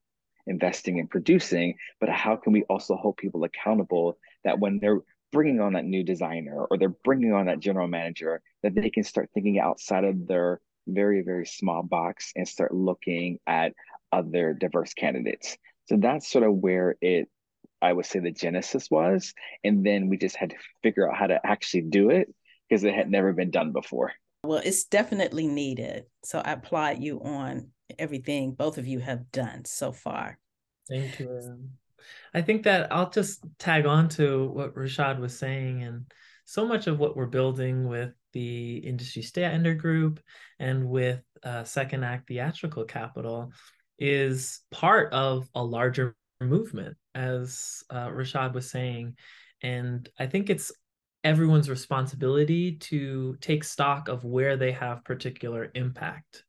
investing 0.47 0.99
and 0.99 1.07
producing, 1.07 1.75
but 1.99 2.09
how 2.09 2.35
can 2.35 2.51
we 2.51 2.63
also 2.63 2.95
hold 2.95 3.17
people 3.17 3.43
accountable 3.43 4.17
that 4.43 4.57
when 4.57 4.79
they're 4.79 5.01
bringing 5.31 5.59
on 5.59 5.73
that 5.73 5.85
new 5.85 6.03
designer 6.03 6.65
or 6.69 6.77
they're 6.77 6.89
bringing 6.89 7.33
on 7.33 7.45
that 7.47 7.59
general 7.59 7.87
manager, 7.87 8.41
that 8.63 8.75
they 8.75 8.89
can 8.89 9.03
start 9.03 9.29
thinking 9.33 9.59
outside 9.59 10.03
of 10.03 10.27
their 10.27 10.61
very, 10.87 11.21
very 11.21 11.45
small 11.45 11.83
box 11.83 12.31
and 12.35 12.47
start 12.47 12.73
looking 12.73 13.39
at 13.47 13.73
other 14.11 14.53
diverse 14.53 14.93
candidates. 14.93 15.57
So 15.87 15.97
that's 15.97 16.29
sort 16.29 16.43
of 16.43 16.55
where 16.55 16.95
it, 17.01 17.29
I 17.81 17.93
would 17.93 18.05
say 18.05 18.19
the 18.19 18.31
genesis 18.31 18.89
was. 18.89 19.33
And 19.63 19.85
then 19.85 20.09
we 20.09 20.17
just 20.17 20.35
had 20.35 20.51
to 20.51 20.55
figure 20.83 21.09
out 21.09 21.17
how 21.17 21.27
to 21.27 21.39
actually 21.45 21.83
do 21.83 22.09
it 22.09 22.33
because 22.69 22.83
it 22.83 22.93
had 22.93 23.09
never 23.09 23.33
been 23.33 23.51
done 23.51 23.71
before. 23.71 24.13
Well, 24.43 24.61
it's 24.63 24.85
definitely 24.85 25.47
needed. 25.47 26.05
So 26.23 26.39
I 26.39 26.53
applaud 26.53 27.01
you 27.01 27.21
on 27.21 27.69
everything 27.99 28.53
both 28.53 28.77
of 28.77 28.87
you 28.87 28.99
have 28.99 29.31
done 29.31 29.65
so 29.65 29.91
far. 29.91 30.39
Thank 30.89 31.19
you. 31.19 31.69
I 32.33 32.41
think 32.41 32.63
that 32.63 32.91
I'll 32.91 33.09
just 33.09 33.45
tag 33.59 33.85
on 33.85 34.09
to 34.09 34.47
what 34.49 34.75
Rashad 34.75 35.19
was 35.19 35.37
saying, 35.37 35.83
and 35.83 36.11
so 36.45 36.65
much 36.65 36.87
of 36.87 36.99
what 36.99 37.15
we're 37.15 37.27
building 37.27 37.87
with 37.87 38.13
the 38.33 38.77
industry 38.77 39.21
standard 39.21 39.79
group 39.79 40.19
and 40.59 40.89
with 40.89 41.21
uh, 41.43 41.63
second 41.63 42.03
act 42.03 42.27
theatrical 42.27 42.85
capital 42.85 43.51
is 43.99 44.61
part 44.71 45.13
of 45.13 45.47
a 45.55 45.63
larger 45.63 46.15
movement, 46.39 46.97
as 47.13 47.83
uh, 47.89 48.07
Rashad 48.07 48.53
was 48.53 48.69
saying. 48.69 49.15
And 49.61 50.09
I 50.19 50.27
think 50.27 50.49
it's 50.49 50.71
everyone's 51.23 51.69
responsibility 51.69 52.77
to 52.77 53.37
take 53.41 53.63
stock 53.63 54.07
of 54.07 54.23
where 54.23 54.57
they 54.57 54.71
have 54.71 55.05
particular 55.05 55.71
impact. 55.75 56.43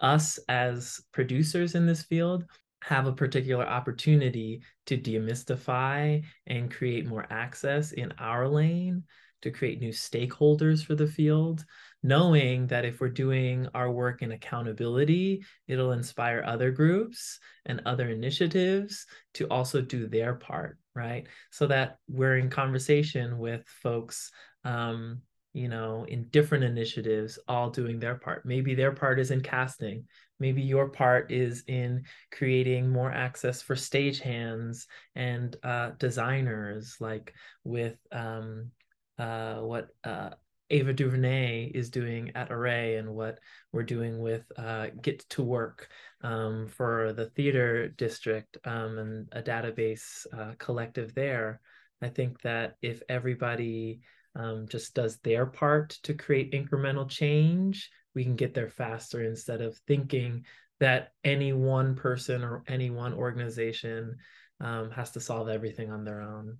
Us 0.00 0.38
as 0.48 1.00
producers 1.12 1.74
in 1.74 1.86
this 1.86 2.02
field 2.02 2.44
have 2.84 3.06
a 3.06 3.12
particular 3.12 3.64
opportunity 3.64 4.60
to 4.84 4.98
demystify 4.98 6.22
and 6.46 6.70
create 6.70 7.06
more 7.06 7.26
access 7.30 7.92
in 7.92 8.12
our 8.18 8.46
lane, 8.46 9.02
to 9.40 9.50
create 9.50 9.80
new 9.80 9.90
stakeholders 9.90 10.84
for 10.84 10.94
the 10.94 11.06
field, 11.06 11.64
knowing 12.02 12.66
that 12.66 12.84
if 12.84 13.00
we're 13.00 13.08
doing 13.08 13.66
our 13.74 13.90
work 13.90 14.20
in 14.20 14.32
accountability, 14.32 15.42
it'll 15.66 15.92
inspire 15.92 16.44
other 16.46 16.70
groups 16.70 17.38
and 17.64 17.80
other 17.86 18.10
initiatives 18.10 19.06
to 19.32 19.46
also 19.48 19.80
do 19.80 20.06
their 20.06 20.34
part, 20.34 20.76
right? 20.94 21.26
So 21.52 21.66
that 21.68 21.96
we're 22.06 22.36
in 22.36 22.50
conversation 22.50 23.38
with 23.38 23.66
folks 23.82 24.30
um, 24.62 25.22
you 25.54 25.68
know, 25.68 26.04
in 26.08 26.24
different 26.24 26.64
initiatives, 26.64 27.38
all 27.46 27.70
doing 27.70 28.00
their 28.00 28.16
part. 28.16 28.44
Maybe 28.44 28.74
their 28.74 28.92
part 28.92 29.20
is 29.20 29.30
in 29.30 29.40
casting. 29.40 30.04
Maybe 30.40 30.62
your 30.62 30.88
part 30.88 31.30
is 31.30 31.62
in 31.68 32.04
creating 32.32 32.90
more 32.90 33.10
access 33.10 33.62
for 33.62 33.76
stagehands 33.76 34.86
and 35.14 35.56
uh, 35.62 35.92
designers, 35.98 36.96
like 36.98 37.32
with 37.62 37.96
um, 38.10 38.72
uh, 39.16 39.60
what 39.60 39.88
uh, 40.02 40.30
Ava 40.70 40.92
DuVernay 40.92 41.70
is 41.72 41.88
doing 41.88 42.32
at 42.34 42.50
Array 42.50 42.96
and 42.96 43.14
what 43.14 43.38
we're 43.70 43.84
doing 43.84 44.18
with 44.18 44.42
uh, 44.56 44.88
Get 45.00 45.20
to 45.30 45.44
Work 45.44 45.88
um, 46.22 46.66
for 46.66 47.12
the 47.12 47.26
theater 47.26 47.88
district 47.88 48.58
um, 48.64 48.98
and 48.98 49.28
a 49.30 49.40
database 49.40 50.26
uh, 50.36 50.54
collective 50.58 51.14
there. 51.14 51.60
I 52.02 52.08
think 52.08 52.40
that 52.42 52.74
if 52.82 53.02
everybody 53.08 54.00
um, 54.34 54.66
just 54.68 54.94
does 54.94 55.18
their 55.18 55.46
part 55.46 55.90
to 56.02 56.14
create 56.14 56.52
incremental 56.52 57.08
change, 57.08 57.90
we 58.14 58.24
can 58.24 58.36
get 58.36 58.54
there 58.54 58.68
faster 58.68 59.22
instead 59.24 59.60
of 59.60 59.76
thinking 59.86 60.44
that 60.80 61.12
any 61.22 61.52
one 61.52 61.94
person 61.94 62.42
or 62.42 62.62
any 62.66 62.90
one 62.90 63.14
organization 63.14 64.16
um, 64.60 64.90
has 64.90 65.10
to 65.12 65.20
solve 65.20 65.48
everything 65.48 65.90
on 65.90 66.04
their 66.04 66.20
own. 66.20 66.58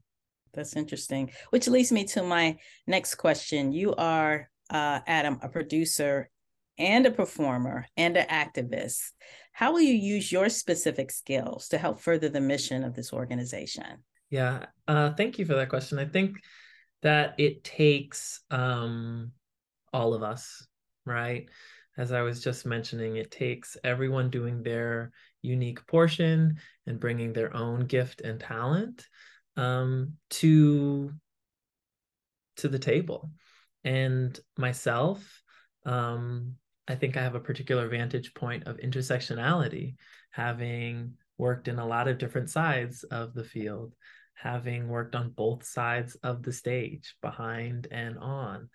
That's 0.53 0.77
interesting. 0.77 1.31
Which 1.51 1.67
leads 1.67 1.91
me 1.91 2.05
to 2.07 2.23
my 2.23 2.57
next 2.87 3.17
question. 3.17 3.73
You 3.73 3.95
are, 3.97 4.49
uh, 4.71 5.01
Adam, 5.07 5.39
a 5.43 5.49
producer 5.49 6.31
and 6.79 7.07
a 7.07 7.11
performer 7.11 7.87
and 7.97 8.17
an 8.17 8.27
activist. 8.29 9.13
How 9.53 9.73
will 9.73 9.81
you 9.81 9.95
use 9.95 10.33
your 10.33 10.49
specific 10.49 11.11
skills 11.11 11.69
to 11.69 11.79
help 11.79 12.01
further 12.01 12.29
the 12.29 12.41
mission 12.41 12.85
of 12.85 12.95
this 12.95 13.13
organization? 13.13 14.05
Yeah, 14.31 14.67
uh, 14.89 15.13
thank 15.15 15.39
you 15.39 15.45
for 15.45 15.55
that 15.55 15.69
question. 15.69 15.99
I 15.99 16.07
think 16.07 16.37
that 17.05 17.35
it 17.37 17.63
takes 17.63 18.41
um, 18.51 19.31
all 19.93 20.15
of 20.15 20.23
us, 20.23 20.67
right? 21.05 21.49
As 21.97 22.11
I 22.11 22.23
was 22.23 22.43
just 22.43 22.67
mentioning, 22.67 23.17
it 23.17 23.31
takes 23.31 23.77
everyone 23.85 24.31
doing 24.31 24.63
their 24.63 25.13
unique 25.43 25.87
portion 25.87 26.57
and 26.87 26.99
bringing 26.99 27.33
their 27.33 27.55
own 27.55 27.87
gift 27.87 28.23
and 28.23 28.41
talent 28.41 29.07
um, 29.57 30.15
to 30.31 31.13
to 32.57 32.69
the 32.69 32.79
table. 32.79 33.31
And 33.85 34.39
myself, 34.57 35.43
um, 35.85 36.55
I 36.89 36.95
think 36.95 37.17
I 37.17 37.23
have 37.23 37.35
a 37.35 37.41
particular 37.41 37.87
vantage 37.89 38.33
point 38.33 38.67
of 38.67 38.79
intersectionality, 38.79 39.97
having 40.31 41.15
worked 41.37 41.69
in 41.69 41.79
a 41.79 41.87
lot 41.87 42.09
of 42.09 42.19
different 42.19 42.49
sides 42.49 43.05
of 43.05 43.35
the 43.35 43.45
field 43.45 43.95
having 44.35 44.89
worked 44.89 45.15
on 45.15 45.31
both 45.31 45.65
sides 45.65 46.17
of 46.17 46.43
the 46.43 46.53
stage, 46.53 47.17
behind 47.23 47.89
and 47.91 48.19
on. 48.19 48.69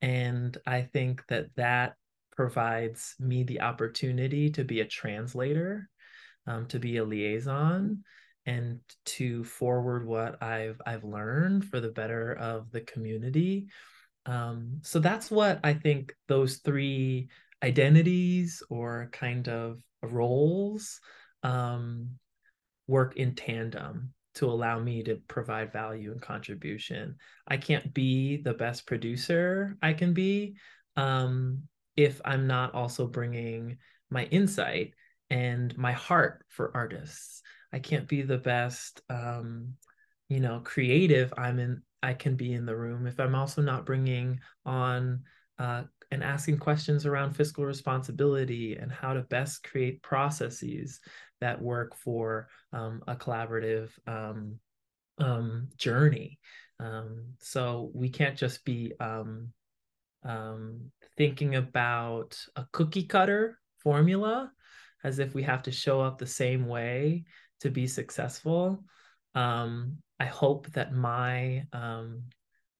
And 0.00 0.56
I 0.66 0.82
think 0.82 1.26
that 1.28 1.46
that 1.56 1.94
provides 2.32 3.14
me 3.18 3.42
the 3.42 3.62
opportunity 3.62 4.50
to 4.50 4.64
be 4.64 4.80
a 4.80 4.86
translator, 4.86 5.88
um, 6.46 6.66
to 6.66 6.78
be 6.78 6.98
a 6.98 7.04
liaison, 7.04 8.04
and 8.46 8.80
to 9.04 9.44
forward 9.44 10.06
what 10.06 10.42
I've 10.42 10.80
I've 10.86 11.04
learned 11.04 11.64
for 11.64 11.80
the 11.80 11.90
better 11.90 12.32
of 12.32 12.70
the 12.70 12.80
community. 12.80 13.66
Um, 14.24 14.78
so 14.82 15.00
that's 15.00 15.30
what 15.30 15.60
I 15.64 15.74
think 15.74 16.14
those 16.28 16.58
three 16.58 17.28
identities 17.62 18.62
or 18.70 19.08
kind 19.12 19.48
of 19.48 19.82
roles 20.02 21.00
um, 21.42 22.10
work 22.86 23.16
in 23.16 23.34
tandem 23.34 24.12
to 24.38 24.46
allow 24.46 24.78
me 24.78 25.02
to 25.02 25.16
provide 25.26 25.72
value 25.72 26.12
and 26.12 26.22
contribution. 26.22 27.16
I 27.46 27.56
can't 27.56 27.92
be 27.92 28.36
the 28.36 28.54
best 28.54 28.86
producer 28.86 29.76
I 29.82 29.92
can 29.94 30.14
be 30.14 30.56
um, 30.96 31.64
if 31.96 32.20
I'm 32.24 32.46
not 32.46 32.74
also 32.74 33.06
bringing 33.06 33.78
my 34.10 34.24
insight 34.26 34.94
and 35.28 35.76
my 35.76 35.92
heart 35.92 36.44
for 36.48 36.70
artists. 36.72 37.42
I 37.72 37.80
can't 37.80 38.08
be 38.08 38.22
the 38.22 38.38
best, 38.38 39.02
um, 39.10 39.74
you 40.28 40.40
know, 40.40 40.60
creative 40.64 41.34
I'm 41.36 41.58
in. 41.58 41.82
I 42.00 42.14
can 42.14 42.36
be 42.36 42.52
in 42.52 42.64
the 42.64 42.76
room 42.76 43.08
if 43.08 43.18
I'm 43.18 43.34
also 43.34 43.60
not 43.60 43.84
bringing 43.84 44.38
on 44.64 45.24
uh, 45.58 45.82
and 46.12 46.22
asking 46.22 46.58
questions 46.58 47.06
around 47.06 47.32
fiscal 47.32 47.64
responsibility 47.64 48.76
and 48.76 48.92
how 48.92 49.14
to 49.14 49.22
best 49.22 49.64
create 49.64 50.00
processes 50.00 51.00
that 51.40 51.60
work 51.60 51.94
for 51.94 52.48
um, 52.72 53.02
a 53.06 53.16
collaborative 53.16 53.90
um, 54.06 54.58
um, 55.18 55.68
journey. 55.76 56.38
Um, 56.80 57.34
so 57.40 57.90
we 57.94 58.08
can't 58.08 58.36
just 58.36 58.64
be 58.64 58.92
um, 59.00 59.52
thinking 61.16 61.56
about 61.56 62.38
a 62.56 62.66
cookie 62.72 63.04
cutter 63.04 63.58
formula 63.78 64.50
as 65.04 65.18
if 65.18 65.34
we 65.34 65.42
have 65.42 65.62
to 65.62 65.72
show 65.72 66.00
up 66.00 66.18
the 66.18 66.26
same 66.26 66.66
way 66.66 67.24
to 67.60 67.70
be 67.70 67.86
successful. 67.86 68.84
I 70.20 70.26
hope 70.26 70.66
that 70.72 70.92
my 70.92 71.64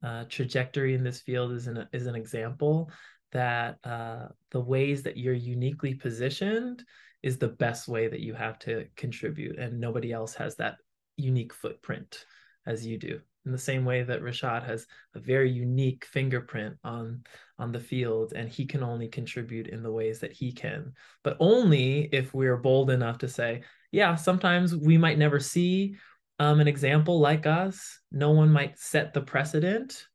uh, 0.02 0.24
trajectory 0.28 0.94
in 0.94 1.04
this 1.04 1.20
field 1.20 1.52
is 1.52 1.66
an 1.66 1.86
is 1.92 2.06
an 2.06 2.14
example 2.14 2.90
that 3.32 3.78
uh, 3.84 4.26
the 4.50 4.60
ways 4.60 5.02
that 5.02 5.16
you're 5.16 5.34
uniquely 5.34 5.94
positioned 5.94 6.82
is 7.22 7.38
the 7.38 7.48
best 7.48 7.88
way 7.88 8.08
that 8.08 8.20
you 8.20 8.34
have 8.34 8.58
to 8.60 8.86
contribute, 8.96 9.58
and 9.58 9.80
nobody 9.80 10.12
else 10.12 10.34
has 10.34 10.56
that 10.56 10.76
unique 11.16 11.52
footprint 11.52 12.24
as 12.66 12.86
you 12.86 12.98
do. 12.98 13.20
In 13.44 13.52
the 13.52 13.58
same 13.58 13.84
way 13.84 14.02
that 14.02 14.22
Rashad 14.22 14.64
has 14.66 14.86
a 15.14 15.18
very 15.18 15.50
unique 15.50 16.04
fingerprint 16.04 16.76
on 16.84 17.24
on 17.58 17.72
the 17.72 17.80
field, 17.80 18.34
and 18.36 18.48
he 18.48 18.66
can 18.66 18.82
only 18.82 19.08
contribute 19.08 19.68
in 19.68 19.82
the 19.82 19.90
ways 19.90 20.20
that 20.20 20.32
he 20.32 20.52
can, 20.52 20.92
but 21.24 21.36
only 21.40 22.08
if 22.12 22.34
we're 22.34 22.58
bold 22.58 22.90
enough 22.90 23.18
to 23.18 23.28
say, 23.28 23.62
yeah, 23.90 24.14
sometimes 24.14 24.76
we 24.76 24.98
might 24.98 25.18
never 25.18 25.40
see 25.40 25.96
um, 26.38 26.60
an 26.60 26.68
example 26.68 27.18
like 27.20 27.46
us. 27.46 27.98
No 28.12 28.30
one 28.30 28.50
might 28.50 28.78
set 28.78 29.12
the 29.12 29.22
precedent 29.22 30.06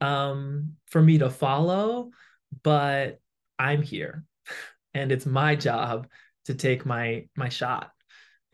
um, 0.00 0.74
for 0.86 1.02
me 1.02 1.18
to 1.18 1.30
follow, 1.30 2.10
but 2.62 3.20
I'm 3.58 3.82
here, 3.82 4.24
and 4.94 5.12
it's 5.12 5.26
my 5.26 5.54
job 5.56 6.08
to 6.48 6.54
take 6.54 6.86
my 6.86 7.26
my 7.36 7.50
shot 7.50 7.90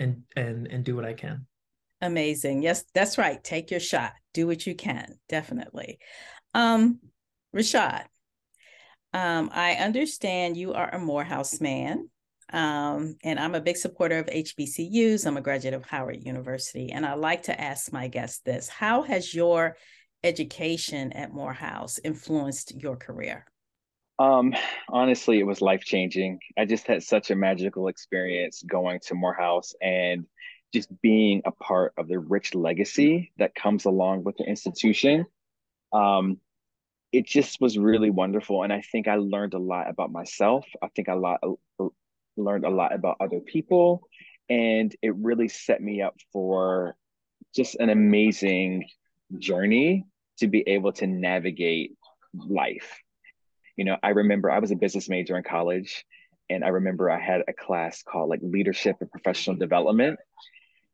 and 0.01 0.23
and 0.35 0.67
and 0.67 0.85
do 0.85 0.97
what 0.97 1.05
I 1.05 1.15
can. 1.15 1.47
Amazing. 2.01 2.63
Yes, 2.63 2.85
that's 2.93 3.19
right. 3.19 3.43
Take 3.43 3.71
your 3.71 3.79
shot. 3.79 4.13
Do 4.33 4.49
what 4.49 4.67
you 4.67 4.75
can. 4.75 5.15
Definitely. 5.29 5.99
Um, 6.55 6.99
Rashad, 7.55 8.05
um, 9.13 9.49
I 9.53 9.75
understand 9.75 10.57
you 10.57 10.75
are 10.75 10.93
a 10.93 10.99
Morehouse 10.99 11.61
man. 11.61 12.11
Um, 12.53 13.17
and 13.23 13.39
I'm 13.39 13.55
a 13.55 13.61
big 13.61 13.77
supporter 13.77 14.19
of 14.19 14.27
HBCUs. 14.27 15.25
I'm 15.25 15.37
a 15.37 15.41
graduate 15.41 15.75
of 15.75 15.87
Howard 15.87 16.25
University. 16.25 16.91
And 16.91 17.07
I 17.07 17.15
like 17.15 17.45
to 17.45 17.59
ask 17.59 17.93
my 17.93 18.09
guests 18.09 18.41
this 18.41 18.69
How 18.69 19.03
has 19.03 19.33
your 19.33 19.77
education 20.25 21.13
at 21.13 21.33
Morehouse 21.33 22.01
influenced 22.03 22.75
your 22.75 22.97
career? 22.97 23.47
Um, 24.19 24.55
honestly, 24.89 25.41
it 25.41 25.47
was 25.47 25.61
life 25.61 25.83
changing. 25.83 26.39
I 26.57 26.67
just 26.67 26.87
had 26.87 27.03
such 27.03 27.31
a 27.31 27.37
magical 27.37 27.89
experience 27.89 28.63
going 28.63 29.01
to 29.07 29.15
Morehouse 29.15 29.75
and 29.83 30.27
just 30.73 30.89
being 31.03 31.43
a 31.45 31.53
part 31.53 31.93
of 31.97 32.09
the 32.09 32.19
rich 32.19 32.55
legacy 32.55 33.33
that 33.39 33.55
comes 33.55 33.85
along 33.85 34.25
with 34.25 34.37
the 34.37 34.45
institution. 34.45 35.27
Um, 35.93 36.39
it 37.13 37.27
just 37.27 37.61
was 37.61 37.79
really 37.79 38.11
wonderful, 38.11 38.63
and 38.63 38.73
I 38.73 38.83
think 38.83 39.07
I 39.07 39.17
learned 39.17 39.55
a 39.55 39.59
lot 39.59 39.89
about 39.89 40.11
myself. 40.11 40.67
I 40.83 40.89
think 40.89 41.09
I 41.09 41.15
lot 41.15 41.41
learned 42.37 42.65
a 42.65 42.71
lot 42.71 42.93
about 42.93 43.17
other 43.21 43.41
people, 43.41 44.09
and 44.49 44.95
it 45.01 45.15
really 45.15 45.49
set 45.49 45.81
me 45.81 46.03
up 46.03 46.17
for 46.33 46.97
just 47.55 47.77
an 47.77 47.91
amazing 47.91 48.89
journey 49.39 50.07
to 50.39 50.49
be 50.49 50.65
able 50.67 50.93
to 50.95 51.07
navigate 51.07 51.93
life 52.35 53.01
you 53.77 53.85
know, 53.85 53.97
I 54.03 54.11
remember 54.11 54.51
I 54.51 54.59
was 54.59 54.71
a 54.71 54.77
business 54.77 55.09
major 55.09 55.37
in 55.37 55.43
college, 55.43 56.05
and 56.51 56.65
I 56.65 56.69
remember 56.69 57.11
I 57.11 57.21
had 57.21 57.43
a 57.49 57.53
class 57.53 58.03
called 58.03 58.31
like 58.31 58.41
leadership 58.43 58.97
and 59.01 59.11
professional 59.11 59.57
development, 59.57 60.19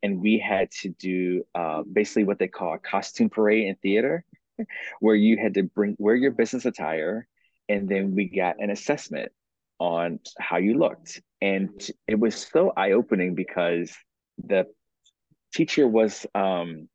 and 0.02 0.20
we 0.20 0.38
had 0.38 0.70
to 0.82 0.88
do 0.90 1.44
uh, 1.54 1.82
basically 1.82 2.24
what 2.24 2.38
they 2.38 2.48
call 2.48 2.74
a 2.74 2.78
costume 2.78 3.30
parade 3.30 3.68
in 3.68 3.74
theater, 3.76 4.24
where 5.00 5.14
you 5.14 5.36
had 5.36 5.54
to 5.54 5.64
bring 5.64 5.96
wear 5.98 6.14
your 6.14 6.30
business 6.30 6.64
attire, 6.64 7.26
and 7.68 7.88
then 7.88 8.14
we 8.14 8.28
got 8.28 8.56
an 8.58 8.70
assessment 8.70 9.32
on 9.78 10.20
how 10.38 10.58
you 10.58 10.78
looked, 10.78 11.20
and 11.40 11.90
it 12.06 12.18
was 12.18 12.34
so 12.34 12.72
eye 12.76 12.92
opening 12.92 13.34
because 13.34 13.94
the 14.38 14.66
teacher 15.52 15.86
was 15.86 16.26
um, 16.34 16.88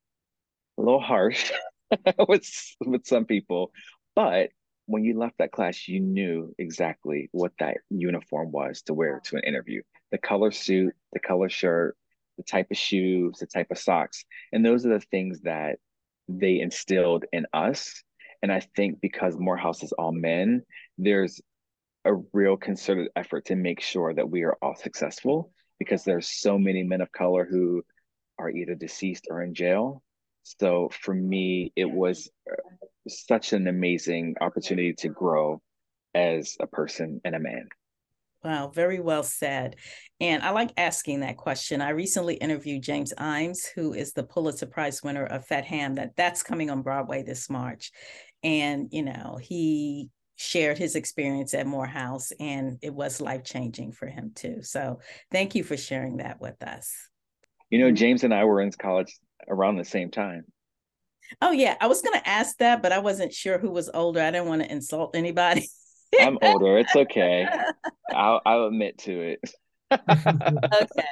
a 0.77 0.81
little 0.81 1.01
harsh 1.01 1.51
with 2.27 2.75
with 2.81 3.05
some 3.05 3.25
people, 3.25 3.71
but 4.15 4.49
when 4.87 5.03
you 5.03 5.17
left 5.17 5.37
that 5.39 5.51
class, 5.51 5.87
you 5.87 5.99
knew 5.99 6.53
exactly 6.57 7.29
what 7.31 7.51
that 7.59 7.77
uniform 7.89 8.51
was 8.51 8.81
to 8.83 8.93
wear 8.93 9.21
to 9.25 9.37
an 9.37 9.43
interview 9.43 9.81
the 10.11 10.17
color 10.19 10.51
suit, 10.51 10.93
the 11.13 11.19
color 11.19 11.49
shirt, 11.49 11.97
the 12.37 12.43
type 12.43 12.67
of 12.71 12.77
shoes, 12.77 13.37
the 13.39 13.47
type 13.47 13.67
of 13.71 13.77
socks. 13.77 14.23
And 14.53 14.65
those 14.65 14.85
are 14.85 14.93
the 14.93 15.05
things 15.11 15.41
that 15.41 15.79
they 16.27 16.59
instilled 16.59 17.25
in 17.33 17.45
us. 17.53 18.03
And 18.41 18.51
I 18.51 18.61
think 18.75 19.01
because 19.01 19.35
Morehouse 19.37 19.83
is 19.83 19.91
all 19.93 20.11
men, 20.11 20.61
there's 20.97 21.41
a 22.05 22.13
real 22.33 22.55
concerted 22.55 23.09
effort 23.15 23.45
to 23.45 23.55
make 23.55 23.81
sure 23.81 24.13
that 24.13 24.29
we 24.29 24.43
are 24.43 24.57
all 24.61 24.75
successful 24.75 25.51
because 25.79 26.03
there's 26.03 26.29
so 26.29 26.57
many 26.57 26.83
men 26.83 27.01
of 27.01 27.11
color 27.11 27.47
who 27.49 27.83
are 28.37 28.49
either 28.49 28.75
deceased 28.75 29.27
or 29.29 29.41
in 29.41 29.53
jail. 29.53 30.03
So 30.45 30.89
for 30.91 31.13
me, 31.13 31.73
it 31.75 31.89
was 31.89 32.29
uh, 32.49 32.55
such 33.07 33.51
an 33.53 33.67
amazing 33.67 34.35
opportunity 34.39 34.93
to 34.93 35.09
grow 35.09 35.59
as 36.13 36.55
a 36.59 36.67
person 36.67 37.19
and 37.25 37.35
a 37.35 37.39
man. 37.39 37.67
Wow, 38.43 38.69
very 38.69 38.99
well 38.99 39.23
said. 39.23 39.75
And 40.21 40.43
I 40.43 40.51
like 40.51 40.71
asking 40.77 41.21
that 41.21 41.35
question. 41.35 41.81
I 41.81 41.89
recently 41.89 42.35
interviewed 42.35 42.83
James 42.83 43.11
Ijames, 43.17 43.65
who 43.73 43.93
is 43.93 44.13
the 44.13 44.23
Pulitzer 44.23 44.67
Prize 44.67 45.01
winner 45.01 45.25
of 45.25 45.47
Fat 45.47 45.65
Ham. 45.65 45.95
That 45.95 46.15
that's 46.15 46.43
coming 46.43 46.69
on 46.69 46.83
Broadway 46.83 47.23
this 47.23 47.49
March, 47.49 47.91
and 48.43 48.87
you 48.91 49.01
know 49.01 49.39
he 49.41 50.11
shared 50.35 50.77
his 50.77 50.95
experience 50.95 51.55
at 51.55 51.65
Morehouse, 51.65 52.31
and 52.39 52.77
it 52.83 52.93
was 52.93 53.19
life 53.19 53.43
changing 53.43 53.93
for 53.93 54.05
him 54.05 54.31
too. 54.35 54.61
So 54.61 54.99
thank 55.31 55.55
you 55.55 55.63
for 55.63 55.75
sharing 55.75 56.17
that 56.17 56.39
with 56.39 56.61
us. 56.61 56.93
You 57.71 57.79
know, 57.79 57.91
James 57.91 58.23
and 58.23 58.33
I 58.33 58.43
were 58.43 58.61
in 58.61 58.71
college 58.73 59.17
around 59.47 59.77
the 59.77 59.85
same 59.85 60.11
time. 60.11 60.45
Oh 61.41 61.51
yeah, 61.51 61.75
I 61.79 61.87
was 61.87 62.01
going 62.01 62.19
to 62.19 62.27
ask 62.27 62.57
that, 62.57 62.81
but 62.81 62.91
I 62.91 62.99
wasn't 62.99 63.33
sure 63.33 63.57
who 63.57 63.71
was 63.71 63.89
older. 63.93 64.21
I 64.21 64.31
didn't 64.31 64.47
want 64.47 64.61
to 64.61 64.71
insult 64.71 65.15
anybody. 65.15 65.67
I'm 66.19 66.37
older. 66.41 66.77
It's 66.77 66.95
okay. 66.95 67.47
I'll 68.13 68.41
I'll 68.45 68.65
admit 68.65 68.97
to 68.99 69.21
it. 69.21 69.39
okay. 69.91 70.29
Okay. 70.31 71.03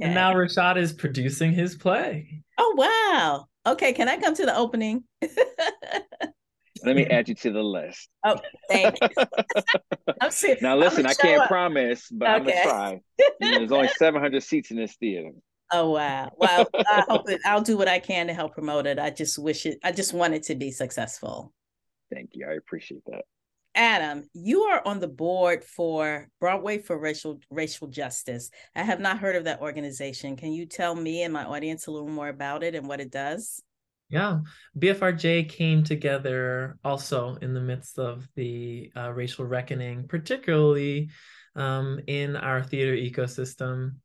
And 0.00 0.14
now 0.14 0.34
Rashad 0.34 0.76
is 0.76 0.92
producing 0.92 1.52
his 1.52 1.74
play. 1.74 2.42
Oh 2.58 2.74
wow. 2.76 3.46
Okay, 3.72 3.92
can 3.92 4.08
I 4.08 4.18
come 4.18 4.34
to 4.34 4.46
the 4.46 4.56
opening? 4.56 5.04
Let 6.84 6.96
me 6.96 7.06
add 7.10 7.28
you 7.28 7.34
to 7.36 7.52
the 7.52 7.62
list. 7.62 8.08
Oh, 8.24 8.38
thank 8.70 8.96
you. 9.00 9.08
I'm. 10.20 10.30
Now 10.62 10.76
listen, 10.76 11.06
I 11.06 11.14
can't 11.14 11.42
up. 11.42 11.48
promise, 11.48 12.08
but 12.10 12.28
okay. 12.28 12.34
I'm 12.36 12.44
gonna 12.44 12.62
try. 12.62 13.00
You 13.40 13.50
know, 13.50 13.58
there's 13.58 13.72
only 13.72 13.88
700 13.88 14.42
seats 14.42 14.70
in 14.70 14.76
this 14.76 14.94
theater. 14.96 15.30
Oh 15.72 15.90
wow! 15.90 16.30
Well, 16.36 16.66
I 16.74 17.04
hope 17.08 17.28
it, 17.28 17.40
I'll 17.44 17.62
do 17.62 17.76
what 17.76 17.88
I 17.88 17.98
can 17.98 18.28
to 18.28 18.34
help 18.34 18.54
promote 18.54 18.86
it. 18.86 18.98
I 18.98 19.10
just 19.10 19.38
wish 19.38 19.66
it. 19.66 19.78
I 19.82 19.92
just 19.92 20.12
want 20.12 20.34
it 20.34 20.44
to 20.44 20.54
be 20.54 20.70
successful. 20.70 21.52
Thank 22.12 22.30
you. 22.34 22.46
I 22.48 22.54
appreciate 22.54 23.02
that. 23.06 23.22
Adam, 23.74 24.28
you 24.32 24.62
are 24.62 24.80
on 24.86 25.00
the 25.00 25.08
board 25.08 25.62
for 25.62 26.28
Broadway 26.40 26.78
for 26.78 26.98
Racial 26.98 27.40
Racial 27.50 27.88
Justice. 27.88 28.50
I 28.74 28.82
have 28.82 29.00
not 29.00 29.18
heard 29.18 29.36
of 29.36 29.44
that 29.44 29.60
organization. 29.60 30.36
Can 30.36 30.52
you 30.52 30.66
tell 30.66 30.94
me 30.94 31.22
and 31.22 31.32
my 31.32 31.44
audience 31.44 31.86
a 31.86 31.90
little 31.90 32.08
more 32.08 32.28
about 32.28 32.62
it 32.62 32.74
and 32.74 32.88
what 32.88 33.00
it 33.00 33.10
does? 33.10 33.62
Yeah, 34.08 34.40
BFRJ 34.78 35.48
came 35.48 35.82
together 35.82 36.78
also 36.84 37.36
in 37.42 37.54
the 37.54 37.60
midst 37.60 37.98
of 37.98 38.26
the 38.36 38.92
uh, 38.96 39.12
racial 39.12 39.44
reckoning, 39.44 40.06
particularly 40.06 41.10
um, 41.56 42.00
in 42.06 42.36
our 42.36 42.62
theater 42.62 42.94
ecosystem. 42.94 43.96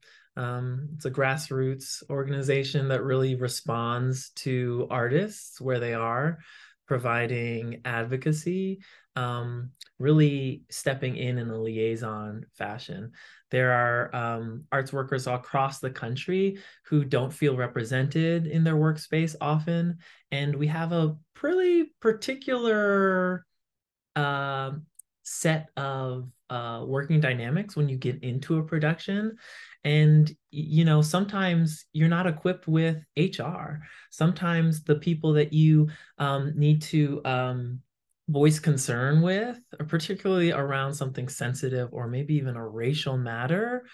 Um, 0.41 0.89
it's 0.95 1.05
a 1.05 1.11
grassroots 1.11 2.01
organization 2.09 2.87
that 2.87 3.03
really 3.03 3.35
responds 3.35 4.31
to 4.37 4.87
artists 4.89 5.61
where 5.61 5.79
they 5.79 5.93
are, 5.93 6.39
providing 6.87 7.81
advocacy, 7.85 8.79
um, 9.15 9.69
really 9.99 10.63
stepping 10.71 11.15
in 11.15 11.37
in 11.37 11.51
a 11.51 11.61
liaison 11.61 12.47
fashion. 12.57 13.11
There 13.51 13.71
are 13.71 14.15
um, 14.15 14.63
arts 14.71 14.91
workers 14.91 15.27
across 15.27 15.77
the 15.77 15.91
country 15.91 16.57
who 16.85 17.05
don't 17.05 17.31
feel 17.31 17.55
represented 17.55 18.47
in 18.47 18.63
their 18.63 18.77
workspace 18.77 19.35
often. 19.39 19.99
And 20.31 20.55
we 20.55 20.65
have 20.67 20.91
a 20.91 21.17
pretty 21.35 21.93
particular 22.01 23.45
uh, 24.15 24.71
set 25.23 25.69
of 25.77 26.29
uh, 26.49 26.83
working 26.85 27.19
dynamics 27.19 27.75
when 27.75 27.89
you 27.89 27.97
get 27.97 28.23
into 28.23 28.57
a 28.57 28.63
production. 28.63 29.37
And 29.83 30.31
you 30.51 30.85
know 30.85 31.01
sometimes 31.01 31.85
you're 31.93 32.09
not 32.09 32.27
equipped 32.27 32.67
with 32.67 33.03
hr 33.17 33.79
sometimes 34.11 34.83
the 34.83 34.95
people 34.95 35.33
that 35.33 35.53
you 35.53 35.89
um, 36.17 36.53
need 36.55 36.81
to 36.83 37.21
um, 37.25 37.79
voice 38.29 38.59
concern 38.59 39.21
with 39.21 39.59
particularly 39.87 40.51
around 40.51 40.93
something 40.93 41.27
sensitive 41.27 41.89
or 41.91 42.07
maybe 42.07 42.35
even 42.35 42.55
a 42.55 42.67
racial 42.67 43.17
matter 43.17 43.85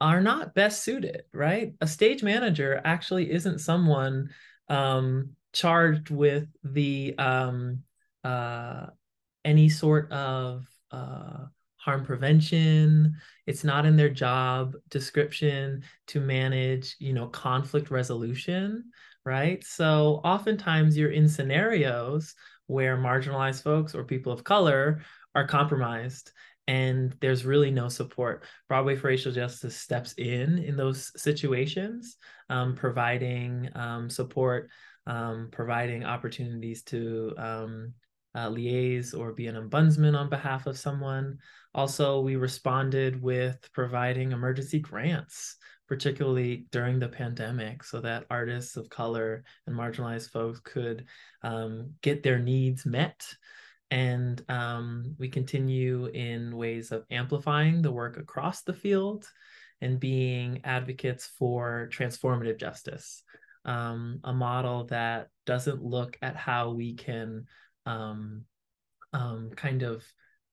are 0.00 0.20
not 0.20 0.54
best 0.54 0.84
suited 0.84 1.22
right? 1.32 1.74
A 1.80 1.86
stage 1.86 2.22
manager 2.22 2.80
actually 2.84 3.30
isn't 3.30 3.60
someone 3.60 4.28
um, 4.68 5.30
charged 5.52 6.10
with 6.10 6.46
the 6.62 7.14
um, 7.18 7.80
uh, 8.22 8.86
any 9.44 9.68
sort 9.68 10.10
of 10.12 10.64
uh, 10.92 11.46
harm 11.76 12.04
prevention. 12.04 13.16
It's 13.46 13.64
not 13.64 13.86
in 13.86 13.96
their 13.96 14.10
job 14.10 14.74
description 14.88 15.82
to 16.08 16.20
manage 16.20 16.96
you 16.98 17.12
know 17.12 17.26
conflict 17.26 17.90
resolution 17.90 18.84
right? 19.24 19.64
So 19.64 20.20
oftentimes 20.24 20.96
you're 20.96 21.10
in 21.10 21.28
scenarios 21.28 22.34
where 22.66 22.96
marginalized 22.96 23.62
folks 23.62 23.94
or 23.94 24.04
people 24.04 24.32
of 24.32 24.44
color 24.44 25.02
are 25.34 25.46
compromised 25.46 26.32
and 26.68 27.14
there's 27.20 27.44
really 27.44 27.70
no 27.70 27.88
support. 27.88 28.44
Broadway 28.68 28.96
for 28.96 29.08
racial 29.08 29.32
justice 29.32 29.76
steps 29.76 30.12
in 30.14 30.58
in 30.58 30.76
those 30.76 31.12
situations 31.20 32.16
um, 32.48 32.74
providing 32.74 33.68
um, 33.74 34.08
support 34.08 34.70
um, 35.06 35.48
providing 35.50 36.04
opportunities 36.04 36.82
to 36.84 37.34
um, 37.36 37.92
uh, 38.34 38.48
liaise 38.48 39.18
or 39.18 39.32
be 39.32 39.46
an 39.46 39.56
ombudsman 39.56 40.18
on 40.18 40.28
behalf 40.28 40.66
of 40.66 40.78
someone. 40.78 41.38
Also, 41.74 42.20
we 42.20 42.36
responded 42.36 43.20
with 43.22 43.68
providing 43.72 44.32
emergency 44.32 44.78
grants, 44.78 45.56
particularly 45.88 46.66
during 46.70 46.98
the 46.98 47.08
pandemic, 47.08 47.82
so 47.84 48.00
that 48.00 48.26
artists 48.30 48.76
of 48.76 48.88
color 48.88 49.44
and 49.66 49.76
marginalized 49.76 50.30
folks 50.30 50.60
could 50.60 51.04
um, 51.42 51.90
get 52.02 52.22
their 52.22 52.38
needs 52.38 52.86
met. 52.86 53.24
And 53.90 54.42
um, 54.48 55.16
we 55.18 55.28
continue 55.28 56.06
in 56.06 56.56
ways 56.56 56.92
of 56.92 57.04
amplifying 57.10 57.82
the 57.82 57.92
work 57.92 58.16
across 58.16 58.62
the 58.62 58.72
field 58.72 59.28
and 59.82 60.00
being 60.00 60.60
advocates 60.64 61.26
for 61.38 61.90
transformative 61.92 62.58
justice, 62.58 63.22
um, 63.66 64.20
a 64.24 64.32
model 64.32 64.84
that 64.84 65.28
doesn't 65.44 65.82
look 65.82 66.16
at 66.22 66.36
how 66.36 66.70
we 66.70 66.94
can 66.94 67.44
um, 67.86 68.44
um, 69.12 69.50
kind 69.56 69.82
of 69.82 70.04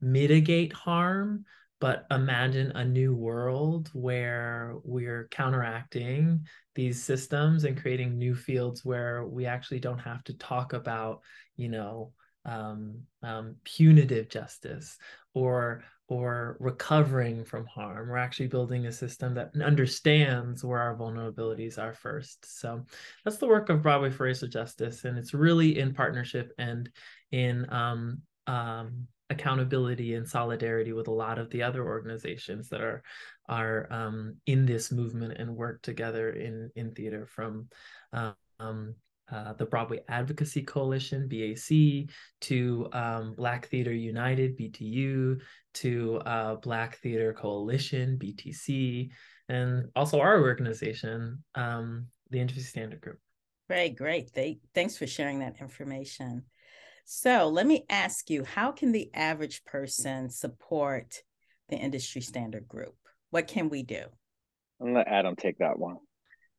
mitigate 0.01 0.73
harm, 0.73 1.45
but 1.79 2.05
imagine 2.11 2.71
a 2.71 2.83
new 2.83 3.15
world 3.15 3.89
where 3.93 4.75
we're 4.83 5.27
counteracting 5.31 6.45
these 6.75 7.01
systems 7.01 7.63
and 7.63 7.81
creating 7.81 8.17
new 8.17 8.35
fields 8.35 8.83
where 8.83 9.25
we 9.25 9.45
actually 9.45 9.79
don't 9.79 9.99
have 9.99 10.23
to 10.25 10.37
talk 10.37 10.73
about, 10.73 11.21
you 11.55 11.69
know, 11.69 12.11
um, 12.45 13.01
um, 13.23 13.55
punitive 13.63 14.29
justice 14.29 14.97
or 15.33 15.83
or 16.09 16.57
recovering 16.59 17.45
from 17.45 17.67
harm. 17.67 18.09
We're 18.09 18.17
actually 18.17 18.47
building 18.47 18.87
a 18.87 18.91
system 18.91 19.35
that 19.35 19.51
understands 19.63 20.63
where 20.63 20.79
our 20.79 20.97
vulnerabilities 20.97 21.77
are 21.77 21.93
first. 21.93 22.59
So 22.59 22.83
that's 23.23 23.37
the 23.37 23.47
work 23.47 23.69
of 23.69 23.83
Broadway 23.83 24.09
for 24.09 24.23
Racial 24.23 24.47
Justice, 24.47 25.05
and 25.05 25.19
it's 25.19 25.35
really 25.35 25.77
in 25.77 25.93
partnership 25.93 26.51
and 26.57 26.89
in 27.31 27.71
um, 27.71 28.21
um, 28.47 29.07
accountability 29.29 30.15
and 30.15 30.27
solidarity 30.27 30.93
with 30.93 31.07
a 31.07 31.11
lot 31.11 31.37
of 31.37 31.49
the 31.51 31.61
other 31.61 31.85
organizations 31.85 32.69
that 32.69 32.81
are 32.81 33.03
are 33.47 33.87
um, 33.91 34.35
in 34.45 34.65
this 34.65 34.91
movement 34.91 35.33
and 35.37 35.55
work 35.55 35.81
together 35.81 36.31
in 36.31 36.71
in 36.75 36.91
theater 36.91 37.25
from 37.25 37.67
um, 38.13 38.95
uh, 39.31 39.53
the 39.53 39.65
Broadway 39.65 39.99
Advocacy 40.07 40.63
Coalition 40.63 41.27
(BAC) 41.27 42.09
to 42.41 42.89
um, 42.93 43.33
Black 43.35 43.67
Theater 43.67 43.93
United 43.93 44.57
(BTU) 44.57 45.39
to 45.75 46.17
uh, 46.25 46.55
Black 46.55 46.97
Theater 46.97 47.33
Coalition 47.33 48.17
(BTC), 48.17 49.09
and 49.47 49.89
also 49.95 50.19
our 50.19 50.41
organization, 50.41 51.43
um, 51.55 52.07
the 52.31 52.39
Industry 52.39 52.63
Standard 52.63 53.01
Group. 53.01 53.19
Great, 53.67 53.95
great. 53.95 54.33
They, 54.33 54.59
thanks 54.73 54.97
for 54.97 55.05
sharing 55.05 55.39
that 55.39 55.61
information. 55.61 56.43
So 57.11 57.47
let 57.47 57.65
me 57.65 57.85
ask 57.89 58.29
you 58.29 58.43
how 58.43 58.71
can 58.71 58.91
the 58.91 59.09
average 59.15 59.65
person 59.65 60.29
support 60.29 61.23
the 61.67 61.75
industry 61.75 62.21
standard 62.21 62.67
group? 62.67 62.95
What 63.31 63.47
can 63.47 63.69
we 63.69 63.81
do? 63.81 64.03
I'll 64.79 64.93
let 64.93 65.07
Adam 65.07 65.35
take 65.35 65.57
that 65.57 65.79
one. 65.79 65.97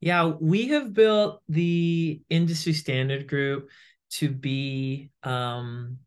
Yeah, 0.00 0.32
we 0.40 0.66
have 0.68 0.92
built 0.92 1.40
the 1.48 2.20
industry 2.28 2.72
standard 2.72 3.28
group 3.28 3.70
to 4.14 4.28
be 4.28 5.12
um, 5.22 5.98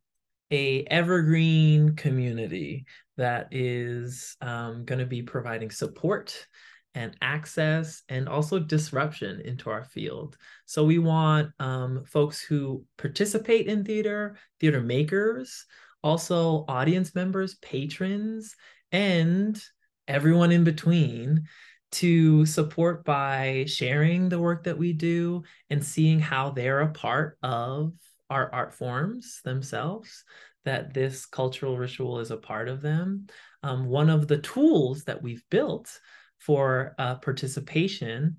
a 0.52 0.84
evergreen 0.88 1.96
community 1.96 2.86
that 3.16 3.48
is 3.52 4.36
um, 4.42 4.84
going 4.84 5.00
to 5.00 5.06
be 5.06 5.22
providing 5.22 5.72
support 5.72 6.48
and 6.96 7.16
access 7.22 8.04
and 8.10 8.30
also 8.30 8.60
disruption 8.60 9.42
into 9.42 9.70
our 9.70 9.84
field. 9.84 10.38
So 10.66 10.84
we 10.84 11.00
want 11.00 11.52
um, 11.60 12.04
folks 12.06 12.42
who 12.42 12.86
participate 12.98 13.68
in 13.68 13.84
theater, 13.84 14.38
theater 14.60 14.82
makers, 14.82 15.66
also 16.04 16.66
audience 16.68 17.16
members, 17.16 17.56
patrons, 17.56 18.56
and 18.92 19.62
everyone 20.08 20.52
in 20.52 20.64
between 20.64 21.48
to 21.94 22.46
support 22.46 23.06
by 23.06 23.66
sharing 23.68 24.28
the 24.28 24.40
work 24.40 24.64
that 24.64 24.78
we 24.78 24.94
do 24.94 25.44
and 25.70 25.84
seeing 25.84 26.20
how 26.20 26.50
they're 26.50 26.82
a 26.82 26.92
part 26.92 27.38
of 27.44 27.94
our 28.30 28.52
art 28.54 28.74
forms 28.74 29.42
themselves 29.44 30.24
that 30.66 30.94
this 30.94 31.26
cultural 31.26 31.78
ritual 31.78 32.20
is 32.20 32.32
a 32.32 32.38
part 32.38 32.68
of 32.68 32.82
them. 32.82 33.28
Um, 33.62 33.86
one 33.86 34.10
of 34.10 34.28
the 34.28 34.40
tools 34.40 35.04
that 35.04 35.22
we've 35.22 35.44
built 35.50 36.00
for 36.46 36.96
uh, 36.98 37.16
participation 37.16 38.38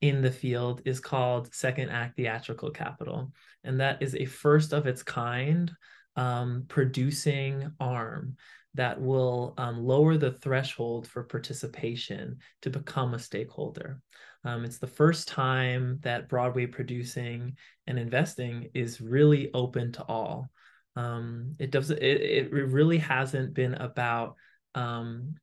in 0.00 0.20
the 0.20 0.30
field 0.30 0.82
is 0.84 1.00
called 1.00 1.54
Second 1.54 1.90
Act 1.90 2.16
Theatrical 2.16 2.70
Capital. 2.70 3.32
And 3.64 3.80
that 3.80 4.02
is 4.02 4.14
a 4.14 4.26
first 4.26 4.72
of 4.72 4.86
its 4.86 5.02
kind 5.02 5.72
um, 6.16 6.64
producing 6.68 7.72
arm 7.80 8.36
that 8.74 9.00
will 9.00 9.54
um, 9.56 9.82
lower 9.82 10.18
the 10.18 10.32
threshold 10.32 11.06
for 11.06 11.24
participation 11.24 12.38
to 12.60 12.70
become 12.70 13.14
a 13.14 13.18
stakeholder. 13.18 14.00
Um, 14.44 14.64
it's 14.64 14.78
the 14.78 14.86
first 14.86 15.28
time 15.28 15.98
that 16.02 16.28
Broadway 16.28 16.66
producing 16.66 17.56
and 17.86 17.98
investing 17.98 18.68
is 18.74 19.00
really 19.00 19.50
open 19.54 19.92
to 19.92 20.02
all. 20.04 20.50
Um, 20.94 21.56
it 21.58 21.70
does 21.70 21.90
it, 21.90 22.02
it 22.02 22.52
really 22.52 22.98
hasn't 22.98 23.54
been 23.54 23.74
about 23.74 24.36
um, 24.74 25.34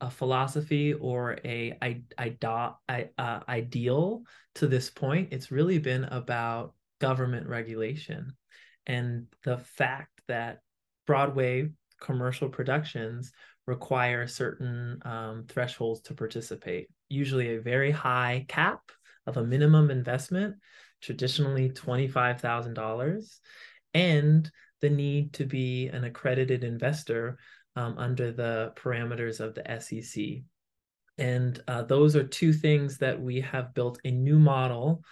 a 0.00 0.10
philosophy 0.10 0.92
or 0.92 1.38
a, 1.44 1.76
a, 1.82 2.02
a, 2.18 3.08
uh, 3.18 3.40
ideal 3.48 4.22
to 4.56 4.66
this 4.66 4.90
point. 4.90 5.28
It's 5.32 5.50
really 5.50 5.78
been 5.78 6.04
about 6.04 6.74
government 7.00 7.48
regulation 7.48 8.32
and 8.86 9.26
the 9.44 9.58
fact 9.58 10.20
that 10.28 10.60
Broadway 11.06 11.70
commercial 12.00 12.48
productions 12.48 13.32
require 13.66 14.26
certain 14.26 14.98
um, 15.04 15.44
thresholds 15.48 16.00
to 16.02 16.14
participate, 16.14 16.88
usually 17.08 17.54
a 17.54 17.60
very 17.60 17.90
high 17.90 18.44
cap 18.48 18.80
of 19.26 19.36
a 19.36 19.44
minimum 19.44 19.90
investment, 19.90 20.56
traditionally 21.00 21.70
$25,000, 21.70 23.38
and 23.94 24.50
the 24.80 24.90
need 24.90 25.32
to 25.34 25.44
be 25.44 25.88
an 25.88 26.04
accredited 26.04 26.62
investor 26.62 27.38
um, 27.76 27.96
under 27.98 28.32
the 28.32 28.72
parameters 28.76 29.40
of 29.40 29.54
the 29.54 29.80
SEC. 29.80 30.42
And 31.18 31.62
uh, 31.68 31.82
those 31.82 32.16
are 32.16 32.24
two 32.24 32.52
things 32.52 32.98
that 32.98 33.20
we 33.20 33.40
have 33.40 33.74
built 33.74 33.98
a 34.04 34.10
new 34.10 34.38
model 34.38 35.02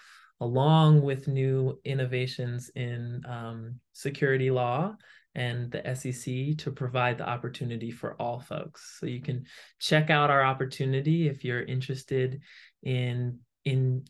along 0.40 1.00
with 1.02 1.28
new 1.28 1.78
innovations 1.84 2.70
in 2.74 3.22
um, 3.26 3.80
security 3.92 4.50
law 4.50 4.94
and 5.34 5.70
the 5.70 5.94
SEC 5.94 6.56
to 6.58 6.70
provide 6.70 7.18
the 7.18 7.28
opportunity 7.28 7.90
for 7.90 8.14
all 8.20 8.40
folks. 8.40 8.98
So 8.98 9.06
you 9.06 9.20
can 9.20 9.46
check 9.80 10.10
out 10.10 10.30
our 10.30 10.44
opportunity 10.44 11.28
if 11.28 11.44
you're 11.44 11.62
interested 11.62 12.40
in 12.82 13.38
in 13.64 14.04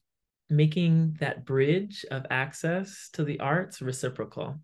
making 0.51 1.17
that 1.21 1.45
bridge 1.45 2.05
of 2.11 2.27
access 2.31 3.09
to 3.12 3.25
the 3.25 3.40
arts 3.40 3.81
reciprocal. 3.81 4.59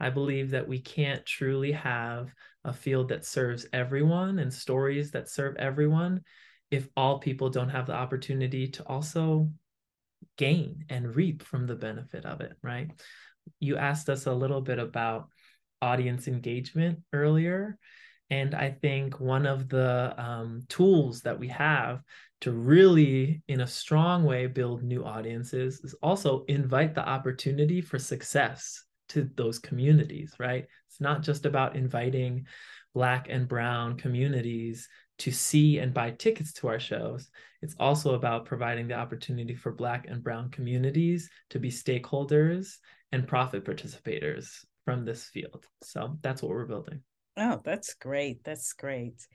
I 0.00 0.10
believe 0.10 0.50
that 0.50 0.68
we 0.68 0.80
can't 0.80 1.24
truly 1.26 1.72
have 1.72 2.32
a 2.64 2.72
field 2.72 3.08
that 3.08 3.24
serves 3.24 3.66
everyone 3.72 4.38
and 4.38 4.52
stories 4.52 5.10
that 5.12 5.28
serve 5.28 5.56
everyone 5.56 6.22
if 6.70 6.88
all 6.96 7.18
people 7.18 7.50
don't 7.50 7.70
have 7.70 7.86
the 7.86 7.94
opportunity 7.94 8.68
to 8.68 8.86
also 8.86 9.50
gain 10.36 10.84
and 10.88 11.16
reap 11.16 11.42
from 11.42 11.66
the 11.66 11.74
benefit 11.74 12.24
of 12.24 12.40
it, 12.40 12.52
right? 12.62 12.90
You 13.60 13.76
asked 13.76 14.08
us 14.08 14.26
a 14.26 14.32
little 14.32 14.60
bit 14.60 14.78
about 14.78 15.28
audience 15.80 16.28
engagement 16.28 17.00
earlier. 17.12 17.78
And 18.30 18.54
I 18.54 18.70
think 18.70 19.18
one 19.20 19.46
of 19.46 19.68
the 19.68 20.14
um, 20.18 20.62
tools 20.68 21.22
that 21.22 21.38
we 21.38 21.48
have 21.48 22.02
to 22.42 22.52
really, 22.52 23.42
in 23.48 23.62
a 23.62 23.66
strong 23.66 24.24
way, 24.24 24.46
build 24.46 24.82
new 24.82 25.04
audiences 25.04 25.80
is 25.80 25.94
also 26.02 26.44
invite 26.44 26.94
the 26.94 27.08
opportunity 27.08 27.80
for 27.80 27.98
success 27.98 28.84
to 29.08 29.30
those 29.36 29.58
communities, 29.58 30.34
right? 30.38 30.66
It's 30.88 31.00
not 31.00 31.22
just 31.22 31.46
about 31.46 31.76
inviting 31.76 32.46
Black 32.94 33.28
and 33.28 33.48
Brown 33.48 33.96
communities 33.96 34.88
to 35.18 35.32
see 35.32 35.78
and 35.78 35.92
buy 35.92 36.12
tickets 36.12 36.52
to 36.54 36.68
our 36.68 36.78
shows. 36.78 37.28
It's 37.60 37.74
also 37.78 38.14
about 38.14 38.46
providing 38.46 38.88
the 38.88 38.94
opportunity 38.94 39.54
for 39.54 39.72
Black 39.72 40.06
and 40.08 40.22
Brown 40.22 40.50
communities 40.50 41.28
to 41.50 41.58
be 41.58 41.70
stakeholders 41.70 42.76
and 43.12 43.26
profit 43.26 43.64
participators 43.64 44.64
from 44.84 45.04
this 45.04 45.24
field. 45.24 45.66
So 45.82 46.18
that's 46.22 46.42
what 46.42 46.50
we're 46.50 46.66
building. 46.66 47.02
Oh, 47.36 47.60
that's 47.64 47.94
great. 47.94 48.42
That's 48.44 48.72
great. 48.72 49.26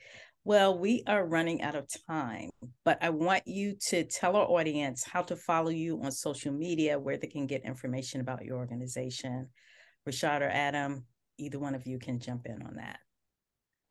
Well, 0.45 0.77
we 0.77 1.03
are 1.08 1.25
running 1.25 1.62
out 1.62 1.75
of 1.75 1.88
time, 2.06 2.49
but 2.84 2.97
I 3.01 3.12
want 3.12 3.47
you 3.47 3.75
to 3.88 4.03
tell 4.03 4.36
our 4.36 4.45
audience 4.45 5.06
how 5.06 5.21
to 5.21 5.38
follow 5.38 5.69
you 5.69 6.01
on 6.03 6.12
social 6.12 6.51
media, 6.51 6.99
where 6.99 7.15
they 7.15 7.27
can 7.27 7.47
get 7.47 7.63
information 7.63 8.19
about 8.19 8.43
your 8.43 8.58
organization. 8.58 9.47
Rashad 10.08 10.41
or 10.41 10.49
Adam, 10.49 11.06
either 11.38 11.60
one 11.60 11.75
of 11.75 11.88
you 11.88 11.97
can 11.97 12.19
jump 12.19 12.45
in 12.45 12.62
on 12.62 12.75
that. 12.75 12.99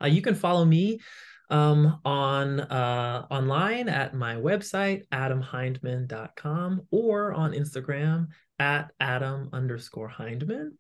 Uh, 0.02 0.08
you 0.08 0.20
can 0.20 0.34
follow 0.34 0.66
me 0.66 1.00
um, 1.48 1.98
on 2.04 2.60
uh, 2.60 3.26
online 3.30 3.88
at 3.88 4.12
my 4.12 4.34
website, 4.34 5.08
adamhyndman.com, 5.10 6.82
or 6.90 7.32
on 7.32 7.52
Instagram 7.52 8.26
at 8.58 8.92
adam 9.00 9.48
underscore 9.54 10.10
hyndman. 10.10 10.72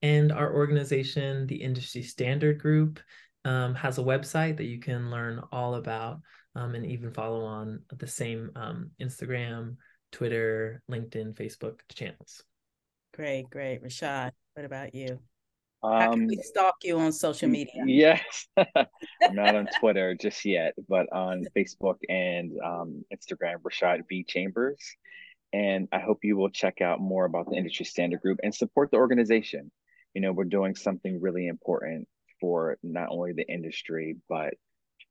And 0.00 0.32
our 0.32 0.54
organization, 0.54 1.46
the 1.48 1.56
Industry 1.56 2.02
Standard 2.02 2.60
Group, 2.60 3.00
um, 3.44 3.74
has 3.74 3.98
a 3.98 4.02
website 4.02 4.56
that 4.56 4.64
you 4.64 4.80
can 4.80 5.10
learn 5.10 5.40
all 5.52 5.76
about 5.76 6.20
um, 6.54 6.74
and 6.74 6.86
even 6.86 7.12
follow 7.12 7.44
on 7.44 7.80
the 7.96 8.06
same 8.06 8.50
um, 8.56 8.90
Instagram, 9.00 9.76
Twitter, 10.12 10.82
LinkedIn, 10.90 11.34
Facebook 11.34 11.80
channels. 11.94 12.42
Great, 13.14 13.48
great. 13.50 13.82
Rashad, 13.82 14.32
what 14.54 14.64
about 14.64 14.94
you? 14.94 15.18
How 15.82 16.10
can 16.10 16.26
we 16.26 16.36
um, 16.36 16.42
stalk 16.42 16.74
you 16.82 16.98
on 16.98 17.12
social 17.12 17.48
media? 17.48 17.84
Yes, 17.86 18.48
I'm 18.56 18.86
not 19.32 19.54
on 19.54 19.68
Twitter 19.78 20.14
just 20.14 20.44
yet, 20.44 20.74
but 20.88 21.06
on 21.12 21.44
Facebook 21.56 21.98
and 22.08 22.52
um, 22.64 23.04
Instagram, 23.14 23.62
Rashad 23.62 24.00
V 24.08 24.24
Chambers. 24.24 24.96
And 25.52 25.88
I 25.92 26.00
hope 26.00 26.18
you 26.24 26.36
will 26.36 26.50
check 26.50 26.80
out 26.80 27.00
more 27.00 27.24
about 27.24 27.48
the 27.48 27.56
Industry 27.56 27.86
Standard 27.86 28.20
Group 28.20 28.40
and 28.42 28.52
support 28.52 28.90
the 28.90 28.96
organization. 28.96 29.70
You 30.14 30.20
know, 30.20 30.32
we're 30.32 30.44
doing 30.44 30.74
something 30.74 31.20
really 31.20 31.46
important 31.46 32.08
for 32.40 32.78
not 32.82 33.08
only 33.10 33.32
the 33.32 33.48
industry, 33.48 34.16
but 34.28 34.54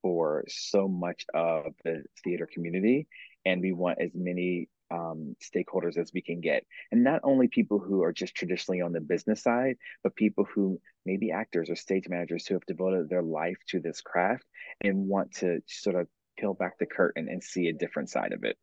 for 0.02 0.44
so 0.48 0.88
much 0.88 1.26
of 1.34 1.74
the 1.84 2.04
theater 2.24 2.48
community. 2.52 3.08
And 3.46 3.62
we 3.62 3.72
want 3.72 4.02
as 4.02 4.12
many 4.13 4.70
um, 4.92 5.36
stakeholders 5.44 5.98
as 5.98 6.12
we 6.13 6.22
can 6.22 6.40
get. 6.40 6.63
And 6.92 7.04
not 7.04 7.22
only 7.24 7.48
people 7.48 7.80
who 7.80 8.04
are 8.04 8.13
just 8.13 8.36
traditionally 8.36 8.82
on 8.82 8.94
the 8.94 9.02
business 9.02 9.42
side, 9.42 9.76
but 10.04 10.16
people 10.16 10.46
who 10.54 10.80
maybe 11.06 11.32
actors 11.32 11.70
or 11.70 11.76
stage 11.76 12.08
managers 12.08 12.46
who 12.46 12.54
have 12.56 12.66
devoted 12.66 13.10
their 13.10 13.22
life 13.22 13.58
to 13.70 13.80
this 13.80 14.02
craft 14.02 14.44
and 14.82 15.08
want 15.08 15.34
to 15.36 15.60
sort 15.68 15.96
of 15.96 16.08
peel 16.38 16.54
back 16.54 16.78
the 16.78 16.86
curtain 16.86 17.28
and 17.30 17.44
see 17.44 17.68
a 17.68 17.74
different 17.74 18.10
side 18.10 18.34
of 18.34 18.44
it. 18.44 18.58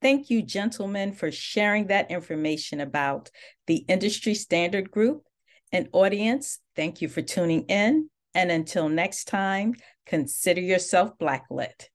Thank 0.00 0.30
you, 0.30 0.42
gentlemen, 0.42 1.12
for 1.12 1.32
sharing 1.32 1.88
that 1.88 2.10
information 2.10 2.80
about 2.80 3.30
the 3.66 3.78
Industry 3.88 4.34
Standard 4.34 4.90
Group. 4.90 5.24
And 5.70 5.88
audience, 5.92 6.60
thank 6.78 7.02
you 7.02 7.08
for 7.08 7.22
tuning 7.22 7.62
in. 7.64 8.08
And 8.34 8.52
until 8.52 8.88
next 8.88 9.24
time, 9.24 9.74
consider 10.06 10.60
yourself 10.60 11.10
blacklit. 11.20 11.88